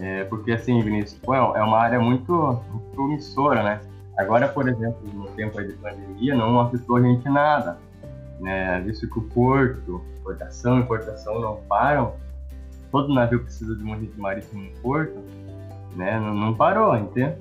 É, 0.00 0.24
porque 0.24 0.52
assim, 0.52 0.80
Vinícius, 0.82 1.20
é 1.54 1.62
uma 1.62 1.78
área 1.78 2.00
muito, 2.00 2.58
promissora, 2.92 3.62
né? 3.62 3.80
Agora, 4.16 4.48
por 4.48 4.68
exemplo, 4.68 5.00
no 5.12 5.26
tempo 5.28 5.62
de 5.62 5.72
pandemia, 5.74 6.34
não 6.34 6.60
afetou 6.60 6.96
a 6.96 7.02
gente 7.02 7.28
nada. 7.28 7.78
Né? 8.40 8.80
Visto 8.80 9.08
que 9.08 9.18
o 9.18 9.22
porto, 9.22 10.02
exportação 10.14 10.78
e 10.78 10.82
importação 10.82 11.40
não 11.40 11.56
param, 11.68 12.14
todo 12.90 13.14
navio 13.14 13.42
precisa 13.42 13.74
de 13.76 13.84
um 13.84 13.94
registro 13.94 14.20
marítimo 14.20 14.62
no 14.62 14.70
porto, 14.80 15.18
né? 15.94 16.18
não, 16.18 16.34
não 16.34 16.54
parou, 16.54 16.96
entende? 16.96 17.36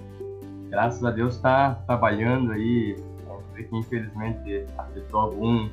Graças 0.70 1.04
a 1.04 1.12
Deus 1.12 1.36
está 1.36 1.76
trabalhando 1.86 2.52
aí, 2.52 2.96
que 3.56 3.76
infelizmente 3.76 4.66
afetou 4.78 5.22
alguns, 5.22 5.72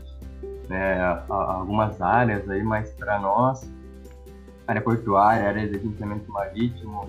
né, 0.69 1.01
algumas 1.29 2.01
áreas 2.01 2.49
aí, 2.49 2.63
mas 2.63 2.91
para 2.93 3.19
nós, 3.21 3.71
área 4.67 4.81
portuária, 4.81 5.49
área 5.49 5.67
de 5.67 5.73
licenciamento 5.75 6.31
marítimo, 6.31 7.09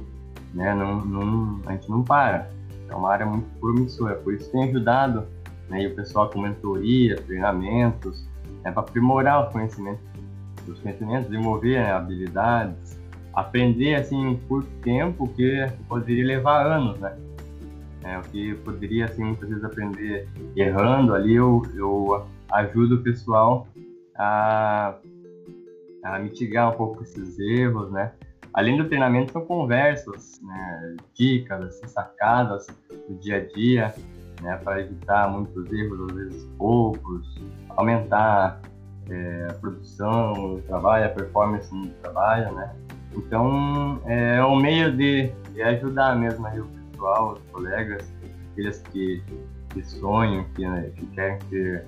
né, 0.53 0.73
não, 0.73 1.03
não, 1.05 1.61
a 1.65 1.73
gente 1.73 1.89
não 1.89 2.03
para. 2.03 2.49
É 2.89 2.95
uma 2.95 3.11
área 3.11 3.25
muito 3.25 3.47
promissora, 3.59 4.15
por 4.15 4.33
isso 4.33 4.49
tem 4.51 4.63
ajudado 4.69 5.25
né, 5.69 5.83
e 5.83 5.87
o 5.87 5.95
pessoal 5.95 6.29
com 6.29 6.41
mentoria, 6.41 7.17
treinamentos, 7.17 8.25
né, 8.63 8.71
para 8.71 8.81
aprimorar 8.81 9.45
os 9.45 9.51
conhecimentos, 9.51 10.01
os 10.67 10.79
conhecimentos, 10.79 11.29
desenvolver 11.29 11.79
né, 11.79 11.91
habilidades, 11.91 12.99
aprender 13.33 13.95
assim 13.95 14.31
em 14.31 14.37
curto 14.37 14.69
tempo 14.81 15.27
que 15.29 15.67
poderia 15.87 16.25
levar 16.25 16.65
anos, 16.65 16.99
né? 16.99 17.15
É, 18.03 18.17
o 18.17 18.21
que 18.21 18.55
poderia 18.55 19.05
assim 19.05 19.23
muitas 19.23 19.49
vezes 19.49 19.63
aprender 19.63 20.27
errando 20.55 21.13
ali, 21.13 21.35
eu, 21.35 21.61
eu 21.75 22.25
ajudo 22.51 22.95
o 22.95 23.03
pessoal 23.03 23.67
a, 24.17 24.95
a 26.03 26.19
mitigar 26.19 26.73
um 26.73 26.77
pouco 26.77 27.03
esses 27.03 27.39
erros, 27.39 27.91
né? 27.91 28.11
Além 28.53 28.77
do 28.77 28.85
treinamento, 28.87 29.31
são 29.31 29.45
conversas, 29.45 30.41
né, 30.41 30.95
dicas, 31.13 31.63
assim, 31.63 31.87
sacadas 31.87 32.65
do 33.07 33.15
dia 33.19 33.37
a 33.37 33.45
dia, 33.53 33.93
né, 34.41 34.57
para 34.63 34.81
evitar 34.81 35.29
muitos 35.29 35.71
erros, 35.71 36.09
às 36.09 36.15
vezes 36.15 36.49
poucos, 36.57 37.35
aumentar 37.69 38.59
é, 39.09 39.47
a 39.49 39.53
produção 39.53 40.55
do 40.55 40.61
trabalho, 40.63 41.05
a 41.05 41.09
performance 41.09 41.73
no 41.73 41.87
trabalho, 42.01 42.51
né? 42.53 42.75
Então, 43.15 44.01
é 44.05 44.43
um 44.43 44.55
meio 44.55 44.95
de, 44.95 45.31
de 45.53 45.61
ajudar 45.61 46.15
mesmo 46.15 46.45
aí 46.45 46.59
o 46.59 46.65
pessoal, 46.65 47.33
os 47.33 47.51
colegas, 47.51 48.11
aqueles 48.51 48.79
que, 48.91 49.23
que 49.69 49.83
sonham, 49.83 50.45
que, 50.55 50.67
né, 50.67 50.91
que 50.95 51.05
querem 51.07 51.39
ter 51.49 51.85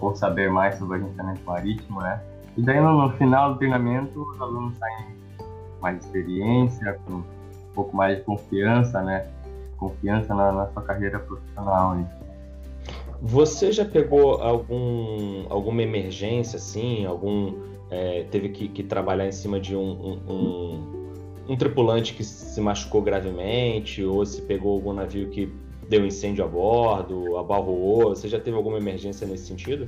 ou 0.00 0.14
saber 0.14 0.50
mais 0.50 0.76
sobre 0.76 0.98
o 0.98 1.04
agenciamento 1.04 1.42
marítimo, 1.44 2.00
né? 2.00 2.20
E 2.58 2.62
daí, 2.62 2.80
no, 2.80 3.08
final 3.12 3.52
do 3.52 3.58
treinamento, 3.58 4.20
os 4.20 4.40
alunos 4.40 4.76
saem 4.78 5.06
mais 5.80 6.04
experiência, 6.04 6.98
com 7.06 7.12
um 7.14 7.24
pouco 7.72 7.96
mais 7.96 8.18
de 8.18 8.24
confiança, 8.24 9.00
né? 9.00 9.28
Confiança 9.76 10.34
na, 10.34 10.50
na 10.50 10.66
sua 10.72 10.82
carreira 10.82 11.20
profissional. 11.20 11.96
Hein? 11.96 12.06
Você 13.22 13.70
já 13.70 13.84
pegou 13.84 14.42
algum, 14.42 15.46
alguma 15.48 15.84
emergência, 15.84 16.56
assim, 16.56 17.06
algum 17.06 17.54
é, 17.92 18.24
teve 18.24 18.48
que, 18.48 18.66
que, 18.66 18.82
trabalhar 18.82 19.28
em 19.28 19.32
cima 19.32 19.60
de 19.60 19.76
um, 19.76 19.80
um, 19.80 20.32
um, 20.32 21.52
um, 21.52 21.56
tripulante 21.56 22.12
que 22.12 22.24
se 22.24 22.60
machucou 22.60 23.00
gravemente, 23.00 24.02
ou 24.02 24.26
se 24.26 24.42
pegou 24.42 24.74
algum 24.74 24.92
navio 24.92 25.30
que 25.30 25.48
deu 25.88 26.04
incêndio 26.04 26.44
a 26.44 26.48
bordo, 26.48 27.36
abalroou? 27.36 28.08
Você 28.08 28.26
já 28.26 28.40
teve 28.40 28.56
alguma 28.56 28.78
emergência 28.78 29.28
nesse 29.28 29.46
sentido? 29.46 29.86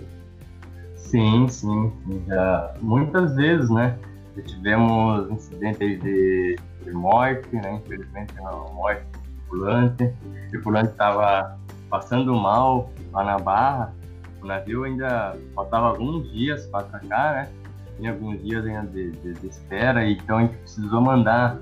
Sim, 1.11 1.49
sim, 1.49 1.93
já 2.29 2.73
muitas 2.81 3.35
vezes, 3.35 3.69
né? 3.69 3.99
Já 4.37 4.43
tivemos 4.45 5.29
incidentes 5.29 6.01
de, 6.01 6.57
de 6.85 6.93
morte, 6.93 7.53
né? 7.57 7.81
Infelizmente, 7.85 8.33
não, 8.37 8.73
morte 8.75 9.05
tripulante. 9.11 10.05
O 10.05 10.51
tripulante 10.51 10.91
estava 10.91 11.59
passando 11.89 12.33
mal 12.37 12.93
lá 13.11 13.25
na 13.25 13.39
barra. 13.41 13.93
O 14.41 14.47
navio 14.47 14.85
ainda 14.85 15.37
faltava 15.53 15.89
alguns 15.89 16.31
dias 16.31 16.67
para 16.67 16.85
atracar, 16.85 17.35
né? 17.35 17.49
Tinha 17.97 18.13
alguns 18.13 18.41
dias 18.41 18.65
ainda 18.65 18.87
de, 18.87 19.11
de, 19.11 19.33
de 19.35 19.47
espera, 19.49 20.09
então 20.09 20.39
a 20.39 20.43
gente 20.43 20.59
precisou 20.59 21.01
mandar 21.01 21.59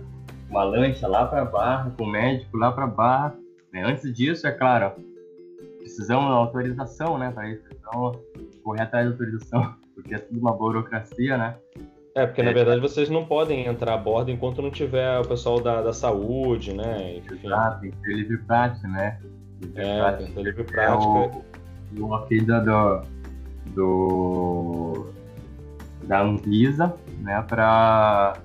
uma 0.51 0.63
lancha 0.63 1.09
lá 1.09 1.25
para 1.25 1.41
a 1.41 1.47
barra, 1.47 1.91
com 1.97 2.05
o 2.05 2.07
médico 2.07 2.55
lá 2.59 2.71
para 2.71 2.85
a 2.85 2.87
barra. 2.87 3.35
Né? 3.73 3.83
Antes 3.83 4.13
disso, 4.13 4.47
é 4.47 4.53
claro, 4.53 4.93
precisamos 5.79 6.27
de 6.27 6.33
autorização, 6.33 7.17
né, 7.17 7.31
para 7.31 7.49
isso. 7.49 7.65
Então, 7.73 8.13
correr 8.69 8.83
atrás 8.83 9.07
da 9.07 9.13
autorização, 9.13 9.75
porque 9.95 10.15
é 10.15 10.19
tudo 10.19 10.39
uma 10.39 10.53
burocracia, 10.53 11.39
né? 11.39 11.57
É, 12.15 12.27
porque 12.27 12.43
na 12.43 12.51
é. 12.51 12.55
verdade 12.55 12.81
vocês 12.81 13.09
não 13.09 13.25
podem 13.25 13.67
entrar 13.67 13.95
a 13.95 13.97
bordo 13.97 14.31
enquanto 14.31 14.61
não 14.61 14.71
tiver 14.71 15.19
o 15.21 15.27
pessoal 15.27 15.61
da, 15.61 15.81
da 15.81 15.93
saúde, 15.93 16.75
né? 16.75 17.17
Enfim. 17.17 17.51
Ah, 17.53 17.79
tem 17.81 17.91
que 17.91 17.97
ter 17.99 18.15
livre 18.15 18.39
prática, 18.39 18.89
né? 18.89 19.21
Livre 19.61 19.83
é, 19.83 19.99
prática. 19.99 20.19
tem 20.19 20.27
que 20.27 20.35
ter 20.35 20.43
livre 20.43 20.65
prática. 20.65 21.05
É 21.05 22.01
o, 22.01 22.07
o 22.07 22.15
aqui 22.15 22.41
do, 22.41 23.03
do, 23.75 25.07
da 26.05 26.23
Anvisa, 26.23 26.95
né, 27.21 27.43
para 27.49 28.37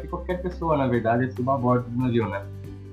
que 0.00 0.08
qualquer 0.08 0.42
pessoa, 0.42 0.76
na 0.76 0.88
verdade, 0.88 1.30
suba 1.32 1.54
a 1.54 1.58
bordo 1.58 1.88
do 1.88 2.02
navio, 2.02 2.28
né? 2.28 2.44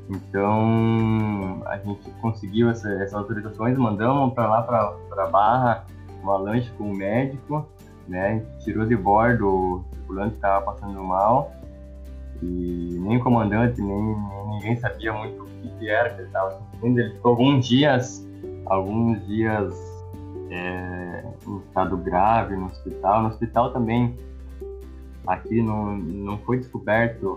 Então, 0.09 1.63
a 1.65 1.77
gente 1.77 2.09
conseguiu 2.21 2.69
essa, 2.69 2.91
essas 2.95 3.13
autorizações, 3.13 3.77
mandamos 3.77 4.33
para 4.33 4.47
lá, 4.47 4.61
para 4.63 5.27
Barra, 5.27 5.85
uma 6.21 6.37
lanche 6.37 6.69
com 6.77 6.91
o 6.91 6.95
médico, 6.95 7.67
né? 8.07 8.43
Tirou 8.59 8.85
de 8.85 8.95
bordo 8.95 9.47
o 9.47 9.83
tripulante 9.91 10.31
que 10.31 10.35
estava 10.35 10.65
passando 10.65 11.03
mal 11.03 11.51
e 12.41 12.97
nem 12.99 13.17
o 13.17 13.23
comandante, 13.23 13.81
nem, 13.81 14.15
ninguém 14.49 14.75
sabia 14.77 15.13
muito 15.13 15.43
o 15.43 15.45
que, 15.45 15.69
que 15.77 15.89
era 15.89 16.09
que 16.09 16.21
ele 16.21 16.27
estava 16.27 16.59
sentindo. 16.71 16.99
Ele 16.99 17.13
ficou 17.13 17.31
alguns 17.31 17.67
dias, 17.67 18.27
alguns 18.65 19.25
dias 19.27 19.73
é, 20.49 21.23
em 21.47 21.57
estado 21.59 21.97
grave 21.97 22.55
no 22.55 22.65
hospital. 22.65 23.21
No 23.21 23.29
hospital 23.29 23.71
também, 23.71 24.17
aqui 25.27 25.61
não, 25.61 25.95
não 25.97 26.37
foi 26.39 26.57
descoberto 26.57 27.35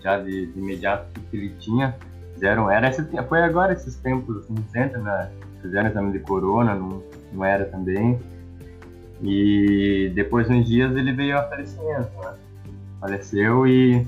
já 0.00 0.18
de, 0.18 0.46
de 0.46 0.58
imediato 0.58 1.06
o 1.16 1.30
que 1.30 1.36
ele 1.36 1.50
tinha. 1.58 1.96
Fizeram, 2.34 2.70
era 2.70 2.90
foi 3.28 3.42
agora 3.42 3.72
esses 3.72 3.96
tempos 3.96 4.36
assim, 4.38 4.54
centro, 4.72 5.00
né? 5.02 5.30
Fizeram 5.60 5.90
exame 5.90 6.12
de 6.12 6.20
corona, 6.20 6.74
não, 6.74 7.02
não 7.32 7.44
era 7.44 7.64
também. 7.66 8.18
E 9.22 10.10
depois 10.14 10.48
de 10.48 10.54
uns 10.54 10.66
dias 10.66 10.96
ele 10.96 11.12
veio 11.12 11.38
a 11.38 11.42
falecimento, 11.42 12.10
né? 12.22 12.34
Faleceu 13.00 13.66
e 13.66 14.06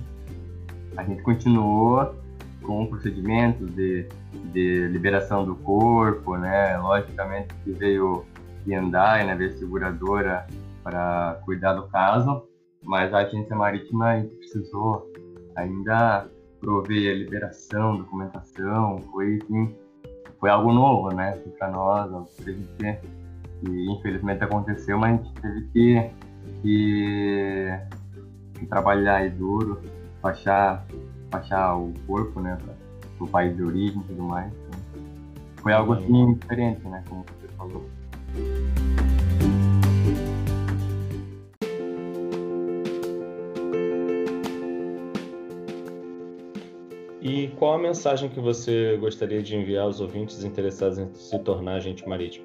a 0.97 1.03
gente 1.05 1.23
continuou 1.23 2.15
com 2.63 2.87
procedimentos 2.87 3.75
de, 3.75 4.07
de 4.53 4.89
liberação 4.89 5.45
do 5.45 5.55
corpo, 5.57 6.37
né? 6.37 6.79
Logicamente 6.79 7.55
que 7.65 7.73
veio 7.73 8.25
andar 8.71 9.25
né? 9.25 9.35
Veio 9.35 9.53
seguradora 9.59 10.47
para 10.83 11.41
cuidar 11.45 11.75
do 11.75 11.89
caso, 11.89 12.45
mas 12.83 13.13
a 13.13 13.19
agência 13.19 13.55
marítima 13.55 14.25
precisou 14.39 15.11
ainda 15.55 16.29
prover 16.61 17.13
a 17.13 17.19
liberação, 17.19 17.97
documentação, 17.97 18.99
foi, 19.13 19.35
enfim, 19.37 19.75
foi 20.43 20.51
algo 20.51 20.73
novo, 20.73 21.15
né? 21.15 21.39
Para 21.57 21.71
nós, 21.71 22.11
para 22.11 22.51
a 22.51 22.53
gente 22.53 23.01
que 23.61 23.93
infelizmente 23.93 24.43
aconteceu, 24.43 24.99
mas 24.99 25.21
a 25.21 25.23
gente 25.23 25.41
teve 25.41 25.61
que, 25.69 26.11
que, 26.63 27.79
que 28.55 28.67
trabalhar 28.67 29.19
aí 29.19 29.31
duro, 29.31 29.81
baixar, 30.21 30.85
baixar 31.31 31.77
o 31.77 31.95
corpo, 32.09 32.41
né, 32.41 32.59
para 32.61 33.25
o 33.25 33.29
país 33.29 33.55
de 33.55 33.63
origem 33.63 34.01
e 34.01 34.05
tudo 34.05 34.25
mais. 34.25 34.53
Então, 34.53 34.81
foi 35.59 35.73
algo 35.73 35.93
assim 35.93 36.35
diferente, 36.35 36.89
né, 36.89 37.05
como 37.09 37.23
você 37.23 37.47
falou. 37.57 37.89
E 47.23 47.47
qual 47.57 47.75
a 47.75 47.79
mensagem 47.79 48.29
que 48.29 48.41
você 48.41 48.97
gostaria 48.97 49.41
de 49.41 49.57
enviar 49.57 49.85
aos 49.85 50.01
ouvintes 50.01 50.43
interessados 50.43 50.99
em 50.99 51.09
se 51.15 51.39
tornar 51.39 51.77
agente 51.77 52.07
marítimo? 52.09 52.45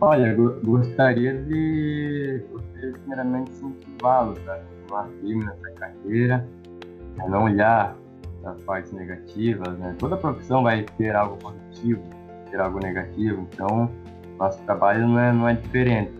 Olha, 0.00 0.32
gostaria 0.62 1.42
de, 1.42 2.44
gostaria, 2.48 2.92
primeiramente, 2.92 3.50
incentivá-los 3.50 4.38
a 4.48 4.56
continuar 4.58 5.08
firme 5.20 5.44
nessa 5.44 5.70
carreira, 5.72 6.48
a 7.18 7.28
não 7.28 7.44
olhar 7.44 7.96
as 8.44 8.62
partes 8.62 8.92
negativas, 8.92 9.76
né? 9.78 9.96
Toda 9.98 10.16
profissão 10.16 10.62
vai 10.62 10.84
ter 10.96 11.16
algo 11.16 11.36
positivo, 11.38 12.02
ter 12.52 12.60
algo 12.60 12.78
negativo, 12.78 13.48
então 13.52 13.90
nosso 14.38 14.62
trabalho 14.62 15.08
não 15.08 15.18
é, 15.18 15.32
não 15.32 15.48
é 15.48 15.54
diferente. 15.54 16.12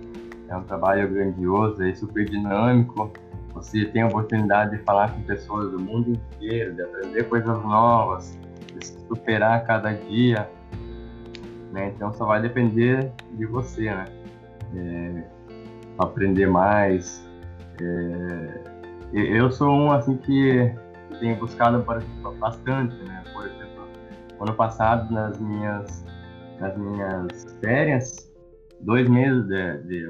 É 0.48 0.56
um 0.56 0.64
trabalho 0.64 1.08
grandioso, 1.08 1.80
é 1.80 1.94
super 1.94 2.24
dinâmico, 2.24 3.12
você 3.62 3.84
tem 3.86 4.02
a 4.02 4.06
oportunidade 4.06 4.76
de 4.76 4.82
falar 4.82 5.12
com 5.12 5.22
pessoas 5.22 5.70
do 5.70 5.80
mundo 5.80 6.10
inteiro, 6.10 6.74
de 6.74 6.82
aprender 6.82 7.28
coisas 7.28 7.62
novas, 7.62 8.38
de 8.74 8.86
se 8.86 8.98
superar 9.06 9.64
cada 9.64 9.92
dia, 9.92 10.50
né? 11.70 11.92
Então 11.94 12.12
só 12.12 12.26
vai 12.26 12.42
depender 12.42 13.12
de 13.32 13.46
você, 13.46 13.84
né? 13.84 14.04
É, 14.74 15.24
aprender 15.98 16.46
mais. 16.46 17.24
É, 17.80 18.60
eu 19.12 19.50
sou 19.50 19.70
um 19.70 19.92
assim 19.92 20.16
que 20.16 20.74
tenho 21.20 21.36
buscado 21.36 21.84
bastante, 22.38 22.96
né? 23.04 23.22
Por 23.32 23.46
exemplo, 23.46 23.88
ano 24.40 24.54
passado 24.54 25.12
nas 25.12 25.38
minhas 25.38 26.04
nas 26.58 26.76
minhas 26.76 27.58
férias, 27.60 28.32
dois 28.80 29.08
meses 29.08 29.46
de, 29.48 29.78
de 29.82 30.08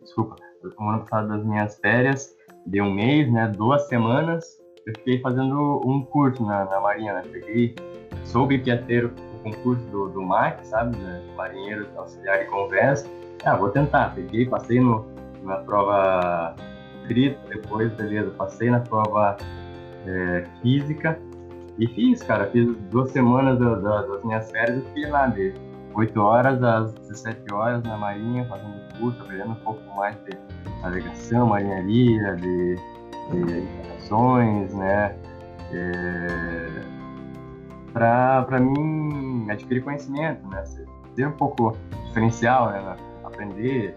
desculpa, 0.00 0.36
no 0.62 0.88
ano 0.88 1.00
passado 1.00 1.28
das 1.28 1.44
minhas 1.44 1.78
férias, 1.80 2.36
de 2.66 2.80
um 2.80 2.92
mês, 2.92 3.30
né? 3.30 3.48
Duas 3.56 3.88
semanas, 3.88 4.58
eu 4.86 4.92
fiquei 4.98 5.20
fazendo 5.20 5.80
um 5.84 6.04
curso 6.04 6.44
na, 6.44 6.64
na 6.64 6.80
Marinha, 6.80 7.14
né? 7.14 7.22
Peguei, 7.30 7.74
soube 8.24 8.58
que 8.58 8.70
ia 8.70 8.82
ter 8.82 9.10
concurso 9.42 9.84
do, 9.90 10.08
do 10.08 10.22
MAC, 10.22 10.64
sabe? 10.66 10.96
Né? 10.96 11.22
Marinheiro 11.36 11.86
Auxiliar 11.96 12.42
e 12.42 12.44
Conversa. 12.46 13.06
Ah, 13.44 13.56
vou 13.56 13.70
tentar. 13.70 14.14
Peguei, 14.14 14.46
passei 14.46 14.80
no, 14.80 15.06
na 15.42 15.56
prova 15.56 16.54
escrita, 17.00 17.38
depois, 17.48 17.92
beleza, 17.94 18.30
passei 18.30 18.70
na 18.70 18.80
prova 18.80 19.36
é, 20.06 20.44
física 20.62 21.18
e 21.78 21.86
fiz, 21.88 22.22
cara. 22.22 22.46
Fiz 22.46 22.76
duas 22.90 23.10
semanas 23.10 23.58
da, 23.58 23.74
da, 23.76 24.02
das 24.02 24.24
minhas 24.24 24.50
férias, 24.50 24.78
eu 24.78 24.84
fiquei 24.84 25.10
lá 25.10 25.26
de 25.26 25.52
8 25.94 26.20
horas 26.20 26.62
às 26.62 26.92
17 26.94 27.52
horas 27.52 27.82
na 27.82 27.96
Marinha, 27.96 28.46
fazendo 28.46 28.98
curso, 28.98 29.20
aprendendo 29.22 29.50
um 29.50 29.56
pouco 29.56 29.82
mais 29.96 30.16
de 30.24 30.36
navegação, 30.82 31.48
marinharia, 31.48 32.36
de, 32.36 32.76
de 33.30 34.74
né? 34.74 35.16
É, 35.72 36.82
para 37.92 38.60
mim 38.60 39.50
adquirir 39.50 39.82
conhecimento, 39.82 40.46
né? 40.48 40.64
Ser 41.14 41.26
um 41.26 41.32
pouco 41.32 41.76
diferencial, 42.06 42.70
né? 42.70 42.96
Aprender 43.24 43.96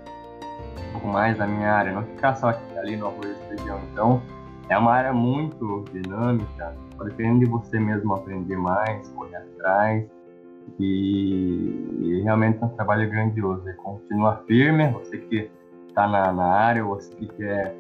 um 0.90 0.92
pouco 0.94 1.08
mais 1.08 1.38
da 1.38 1.48
minha 1.48 1.72
área, 1.72 1.92
não 1.92 2.04
ficar 2.04 2.36
só 2.36 2.50
ali 2.78 2.96
no 2.96 3.08
arroz 3.08 3.38
e 3.38 3.48
feijão. 3.50 3.80
Então, 3.92 4.22
é 4.70 4.78
uma 4.78 4.94
área 4.94 5.14
muito 5.14 5.86
dinâmica, 5.92 6.76
dependendo 7.04 7.40
de 7.40 7.46
você 7.46 7.80
mesmo 7.80 8.14
aprender 8.14 8.58
mais, 8.58 9.08
correr 9.10 9.36
atrás. 9.36 10.06
E, 10.80 11.98
e 12.02 12.22
realmente 12.24 12.62
é 12.62 12.66
um 12.66 12.70
trabalho 12.70 13.10
grandioso. 13.10 13.70
E 13.70 13.74
continua 13.76 14.44
firme, 14.48 14.90
você 14.92 15.18
que 15.18 15.52
está 15.96 16.08
na, 16.10 16.34
na 16.34 16.46
área, 16.46 16.84
você 16.84 17.16
que 17.16 17.26
quer, 17.26 17.74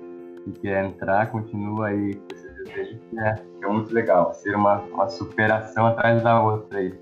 que 0.45 0.51
quer 0.61 0.85
entrar, 0.85 1.29
continua 1.29 1.87
aí 1.87 2.15
com 2.15 3.09
que 3.09 3.19
é, 3.19 3.33
que 3.33 3.65
é 3.65 3.67
muito 3.67 3.93
legal. 3.93 4.33
Ser 4.33 4.55
uma, 4.55 4.79
uma 4.79 5.09
superação 5.09 5.85
atrás 5.85 6.23
da 6.23 6.41
outra 6.41 6.79
aí. 6.79 6.93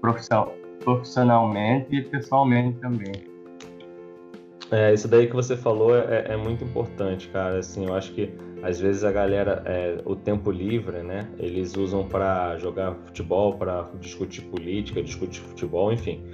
Profissional, 0.00 0.52
profissionalmente 0.80 1.94
e 1.94 2.02
pessoalmente 2.02 2.78
também. 2.80 3.12
É, 4.72 4.92
isso 4.92 5.06
daí 5.06 5.28
que 5.28 5.34
você 5.34 5.56
falou 5.56 5.96
é, 5.96 6.32
é, 6.32 6.36
muito 6.36 6.64
importante, 6.64 7.28
cara. 7.28 7.60
Assim, 7.60 7.86
eu 7.86 7.94
acho 7.94 8.12
que 8.12 8.34
às 8.62 8.80
vezes 8.80 9.04
a 9.04 9.12
galera, 9.12 9.62
é, 9.64 9.98
o 10.04 10.16
tempo 10.16 10.50
livre, 10.50 11.02
né? 11.04 11.28
Eles 11.38 11.76
usam 11.76 12.08
para 12.08 12.58
jogar 12.58 12.94
futebol, 13.04 13.54
para 13.54 13.88
discutir 14.00 14.42
política, 14.42 15.00
discutir 15.00 15.40
futebol, 15.40 15.92
enfim. 15.92 16.24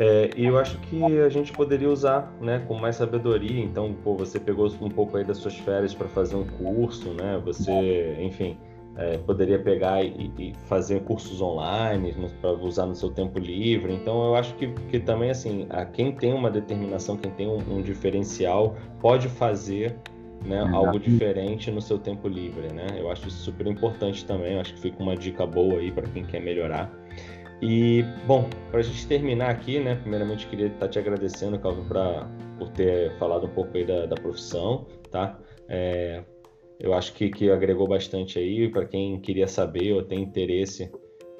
É, 0.00 0.30
e 0.36 0.46
eu 0.46 0.56
acho 0.56 0.78
que 0.78 1.02
a 1.20 1.28
gente 1.28 1.52
poderia 1.52 1.90
usar, 1.90 2.32
né, 2.40 2.62
com 2.68 2.74
mais 2.74 2.94
sabedoria. 2.94 3.60
Então, 3.60 3.92
pô, 3.92 4.14
você 4.14 4.38
pegou 4.38 4.72
um 4.80 4.88
pouco 4.88 5.16
aí 5.16 5.24
das 5.24 5.38
suas 5.38 5.58
férias 5.58 5.92
para 5.92 6.06
fazer 6.06 6.36
um 6.36 6.44
curso, 6.44 7.10
né? 7.14 7.42
Você, 7.44 8.16
enfim, 8.20 8.56
é, 8.96 9.18
poderia 9.18 9.58
pegar 9.58 10.04
e, 10.04 10.30
e, 10.38 10.54
fazer 10.68 11.00
cursos 11.02 11.42
online 11.42 12.14
para 12.40 12.52
usar 12.52 12.86
no 12.86 12.94
seu 12.94 13.10
tempo 13.10 13.40
livre. 13.40 13.92
Então, 13.92 14.24
eu 14.24 14.36
acho 14.36 14.54
que, 14.54 14.68
que 14.88 15.00
também, 15.00 15.30
assim, 15.30 15.66
a 15.68 15.84
quem 15.84 16.12
tem 16.12 16.32
uma 16.32 16.48
determinação, 16.50 17.16
quem 17.16 17.32
tem 17.32 17.48
um, 17.48 17.58
um 17.58 17.82
diferencial, 17.82 18.76
pode 19.00 19.28
fazer 19.28 19.96
né, 20.44 20.60
algo 20.72 21.00
diferente 21.00 21.72
no 21.72 21.82
seu 21.82 21.98
tempo 21.98 22.28
livre, 22.28 22.72
né? 22.72 22.86
Eu 22.96 23.10
acho 23.10 23.26
isso 23.26 23.38
super 23.38 23.66
importante 23.66 24.24
também. 24.24 24.54
Eu 24.54 24.60
acho 24.60 24.74
que 24.74 24.80
fica 24.80 25.02
uma 25.02 25.16
dica 25.16 25.44
boa 25.44 25.80
aí 25.80 25.90
para 25.90 26.06
quem 26.06 26.24
quer 26.24 26.40
melhorar. 26.40 26.88
E, 27.60 28.04
bom, 28.26 28.48
para 28.70 28.80
a 28.80 28.82
gente 28.82 29.06
terminar 29.06 29.50
aqui, 29.50 29.80
né, 29.80 29.96
primeiramente 29.96 30.46
queria 30.46 30.66
estar 30.66 30.80
tá 30.80 30.88
te 30.88 30.98
agradecendo, 30.98 31.58
Calvin, 31.58 31.84
pra, 31.84 32.28
por 32.58 32.68
ter 32.70 33.12
falado 33.18 33.46
um 33.46 33.50
pouco 33.50 33.76
aí 33.76 33.84
da, 33.84 34.06
da 34.06 34.14
profissão, 34.14 34.86
tá? 35.10 35.38
É, 35.68 36.22
eu 36.78 36.94
acho 36.94 37.12
que, 37.14 37.28
que 37.30 37.50
agregou 37.50 37.88
bastante 37.88 38.38
aí, 38.38 38.68
para 38.68 38.84
quem 38.84 39.18
queria 39.20 39.48
saber 39.48 39.92
ou 39.92 40.02
tem 40.02 40.22
interesse 40.22 40.90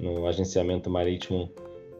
no 0.01 0.27
agenciamento 0.27 0.91
marítimo, 0.91 1.53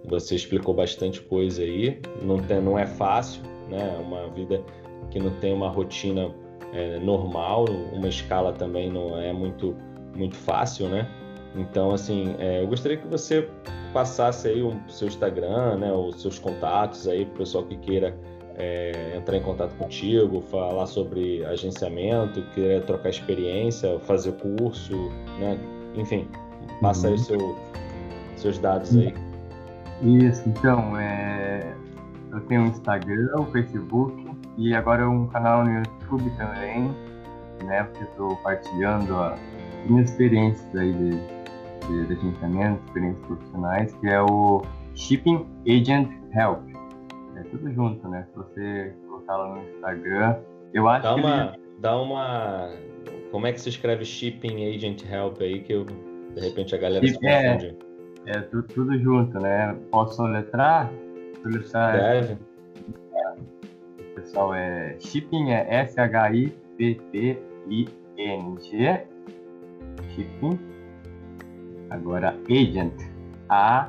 você 0.05 0.35
explicou 0.35 0.75
bastante 0.75 1.21
coisa 1.21 1.63
aí, 1.63 2.01
não, 2.21 2.39
tem, 2.39 2.61
não 2.61 2.77
é 2.77 2.87
fácil, 2.87 3.43
né, 3.69 3.95
é 3.97 4.01
uma 4.01 4.29
vida 4.31 4.65
que 5.11 5.21
não 5.21 5.31
tem 5.39 5.53
uma 5.55 5.69
rotina 5.69 6.35
é, 6.73 6.99
normal, 6.99 7.67
uma 7.93 8.09
escala 8.09 8.53
também 8.53 8.91
não 8.91 9.17
é 9.19 9.33
muito, 9.33 9.77
muito 10.15 10.37
fácil, 10.37 10.89
né? 10.89 11.09
Então, 11.55 11.93
assim, 11.93 12.35
é, 12.39 12.63
eu 12.63 12.67
gostaria 12.67 12.97
que 12.97 13.07
você 13.07 13.49
passasse 13.93 14.49
aí 14.49 14.63
o 14.63 14.77
seu 14.89 15.09
Instagram, 15.09 15.79
né, 15.79 15.93
os 15.93 16.21
seus 16.21 16.39
contatos 16.39 17.09
aí 17.09 17.25
para 17.25 17.35
o 17.35 17.39
pessoal 17.39 17.65
que 17.65 17.77
queira 17.79 18.15
é, 18.57 19.17
entrar 19.17 19.37
em 19.37 19.43
contato 19.43 19.75
contigo, 19.77 20.41
falar 20.43 20.87
sobre 20.87 21.45
agenciamento, 21.47 22.43
querer 22.55 22.83
trocar 22.85 23.11
experiência, 23.11 23.99
fazer 24.01 24.33
curso, 24.33 24.95
né, 25.39 25.59
enfim, 25.95 26.29
passa 26.81 27.09
uhum. 27.09 27.15
aí 27.15 27.19
seu, 27.19 27.57
seus 28.37 28.59
dados 28.59 28.97
aí. 28.97 29.15
Isso, 30.03 30.49
então, 30.49 30.99
é, 30.99 31.75
eu 32.33 32.41
tenho 32.43 32.63
um 32.63 32.67
Instagram, 32.67 33.41
um 33.41 33.47
Facebook 33.47 34.29
e 34.57 34.75
agora 34.75 35.09
um 35.09 35.27
canal 35.29 35.65
no 35.65 35.79
YouTube 35.79 36.31
também, 36.37 36.91
né, 37.65 37.85
porque 37.85 38.05
estou 38.05 38.37
partilhando 38.37 39.17
as 39.17 39.39
minhas 39.89 40.11
experiências 40.11 40.77
aí 40.77 40.93
de 40.93 41.38
de, 41.89 42.07
de 42.07 42.13
agenciamento, 42.15 42.85
experiências 42.87 43.27
profissionais, 43.27 43.95
que 43.95 44.07
é 44.09 44.23
o 44.23 44.63
Shipping 44.95 45.47
Agent 45.67 46.11
Help. 46.35 46.61
É 47.37 47.43
tudo 47.51 47.73
junto, 47.73 48.09
né? 48.09 48.27
Se 48.31 48.37
você 48.37 48.95
colocar 49.07 49.37
lá 49.37 49.55
no 49.55 49.63
Instagram, 49.63 50.37
eu 50.75 50.89
acho 50.89 51.03
dá 51.03 51.15
que. 51.15 51.21
Uma, 51.21 51.55
ele... 51.55 51.63
Dá 51.81 51.97
uma. 52.01 52.71
Como 53.31 53.47
é 53.47 53.53
que 53.53 53.61
se 53.61 53.69
escreve 53.69 54.05
Shipping 54.05 54.75
Agent 54.75 55.05
Help 55.11 55.41
aí, 55.41 55.61
que 55.61 55.73
eu, 55.73 55.85
de 55.85 56.41
repente 56.41 56.75
a 56.75 56.79
galera 56.79 57.07
Chip, 57.07 57.19
se 57.19 57.25
confunde? 57.25 57.77
É, 58.27 58.31
é 58.31 58.41
tudo, 58.43 58.63
tudo, 58.69 58.99
junto, 58.99 59.39
né? 59.41 59.77
Posso 59.91 60.17
soletrar 60.17 60.91
Deve. 61.43 62.37
É, 63.15 63.35
pessoal, 64.15 64.55
é 64.55 64.97
Shipping 64.99 65.51
é 65.53 65.83
S-H-I-P-P-I-N-G. 65.83 66.59
Shipping 70.15 70.59
Agora, 71.91 72.37
agent, 72.51 72.93
A-G-E-N-T 73.49 73.89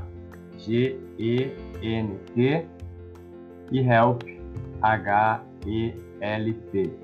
e 3.71 3.79
help, 3.79 4.23
H-E-L-P. 4.81 5.99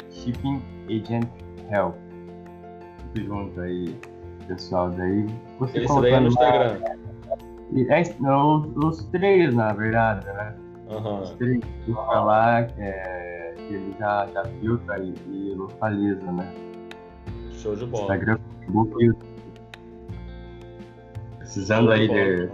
Shipping 0.09 0.61
Agent 0.89 1.27
Help. 1.69 1.95
Tudo 3.13 3.25
junto 3.25 3.61
aí, 3.61 3.95
pessoal. 4.47 4.89
Daí 4.91 5.25
você 5.59 5.79
Esse 5.79 6.01
daí 6.01 6.13
é 6.13 6.19
no 6.19 6.27
Instagram. 6.27 6.79
É, 7.89 8.03
não, 8.19 8.61
os 8.77 9.03
três, 9.05 9.53
na 9.53 9.73
verdade, 9.73 10.25
né? 10.27 10.55
Uhum. 10.89 11.21
Os 11.21 11.31
três 11.31 11.59
busca 11.87 12.19
lá, 12.21 12.61
é, 12.77 13.53
que 13.57 13.73
ele 13.73 13.95
já, 13.99 14.27
já 14.33 14.45
filtra 14.45 14.99
e, 14.99 15.13
e 15.27 15.55
localiza, 15.55 16.31
né? 16.31 16.53
Show 17.51 17.75
de 17.75 17.85
bola. 17.85 18.03
Instagram, 18.03 18.37
Facebook 18.59 19.03
e 19.03 19.34
precisando 21.45 21.91
aí 21.91 22.07
de 22.07 22.49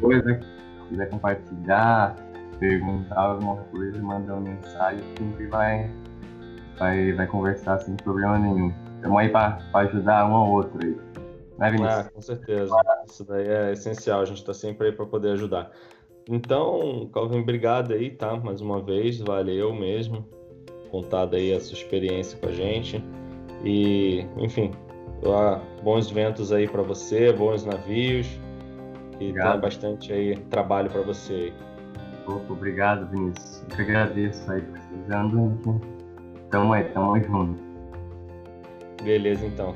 coisa, 0.00 0.40
quiser 0.88 1.08
compartilhar, 1.08 2.16
perguntar 2.58 3.20
alguma 3.20 3.56
coisa, 3.56 4.02
mandar 4.02 4.34
uma 4.34 4.50
mensagem, 4.50 5.02
sempre 5.16 5.46
vai, 5.46 5.90
vai, 6.78 7.12
vai 7.12 7.26
conversar 7.28 7.78
sem 7.78 7.96
problema 7.96 8.38
nenhum. 8.38 8.72
Estamos 8.96 9.18
aí 9.18 9.28
para 9.28 9.58
ajudar 9.74 10.28
um 10.28 10.34
ao 10.34 10.50
outro 10.50 10.78
aí. 10.84 10.96
Né, 11.58 11.70
Vinícius? 11.70 11.98
Ah, 11.98 12.10
com 12.12 12.20
certeza. 12.20 12.76
Isso 13.08 13.24
daí 13.24 13.46
é 13.48 13.72
essencial, 13.72 14.20
a 14.20 14.24
gente 14.24 14.38
está 14.38 14.52
sempre 14.52 14.88
aí 14.88 14.92
para 14.92 15.06
poder 15.06 15.32
ajudar. 15.32 15.70
Então, 16.28 17.08
Calvin, 17.12 17.40
obrigado 17.40 17.92
aí, 17.92 18.10
tá? 18.10 18.36
Mais 18.36 18.60
uma 18.60 18.82
vez, 18.82 19.20
valeu 19.20 19.72
mesmo. 19.72 20.26
Contado 20.90 21.36
aí 21.36 21.52
a 21.54 21.60
sua 21.60 21.76
experiência 21.76 22.38
com 22.38 22.48
a 22.48 22.52
gente. 22.52 23.02
E, 23.64 24.26
enfim, 24.36 24.72
bons 25.82 26.10
ventos 26.10 26.52
aí 26.52 26.68
para 26.68 26.82
você, 26.82 27.32
bons 27.32 27.64
navios 27.64 28.26
e 29.20 29.28
obrigado. 29.28 29.60
bastante 29.60 30.12
aí 30.12 30.36
trabalho 30.50 30.90
para 30.90 31.02
você. 31.02 31.52
Opa, 32.26 32.52
obrigado, 32.52 33.08
Vinícius. 33.10 33.62
Eu 33.62 33.76
que 33.76 33.82
agradeço 33.82 34.50
aí, 34.50 34.62
precisando. 34.62 35.80
Tamo 36.50 36.72
aí, 36.72 36.84
tamo 36.84 37.18
junto. 37.22 37.60
Beleza, 39.02 39.46
então. 39.46 39.74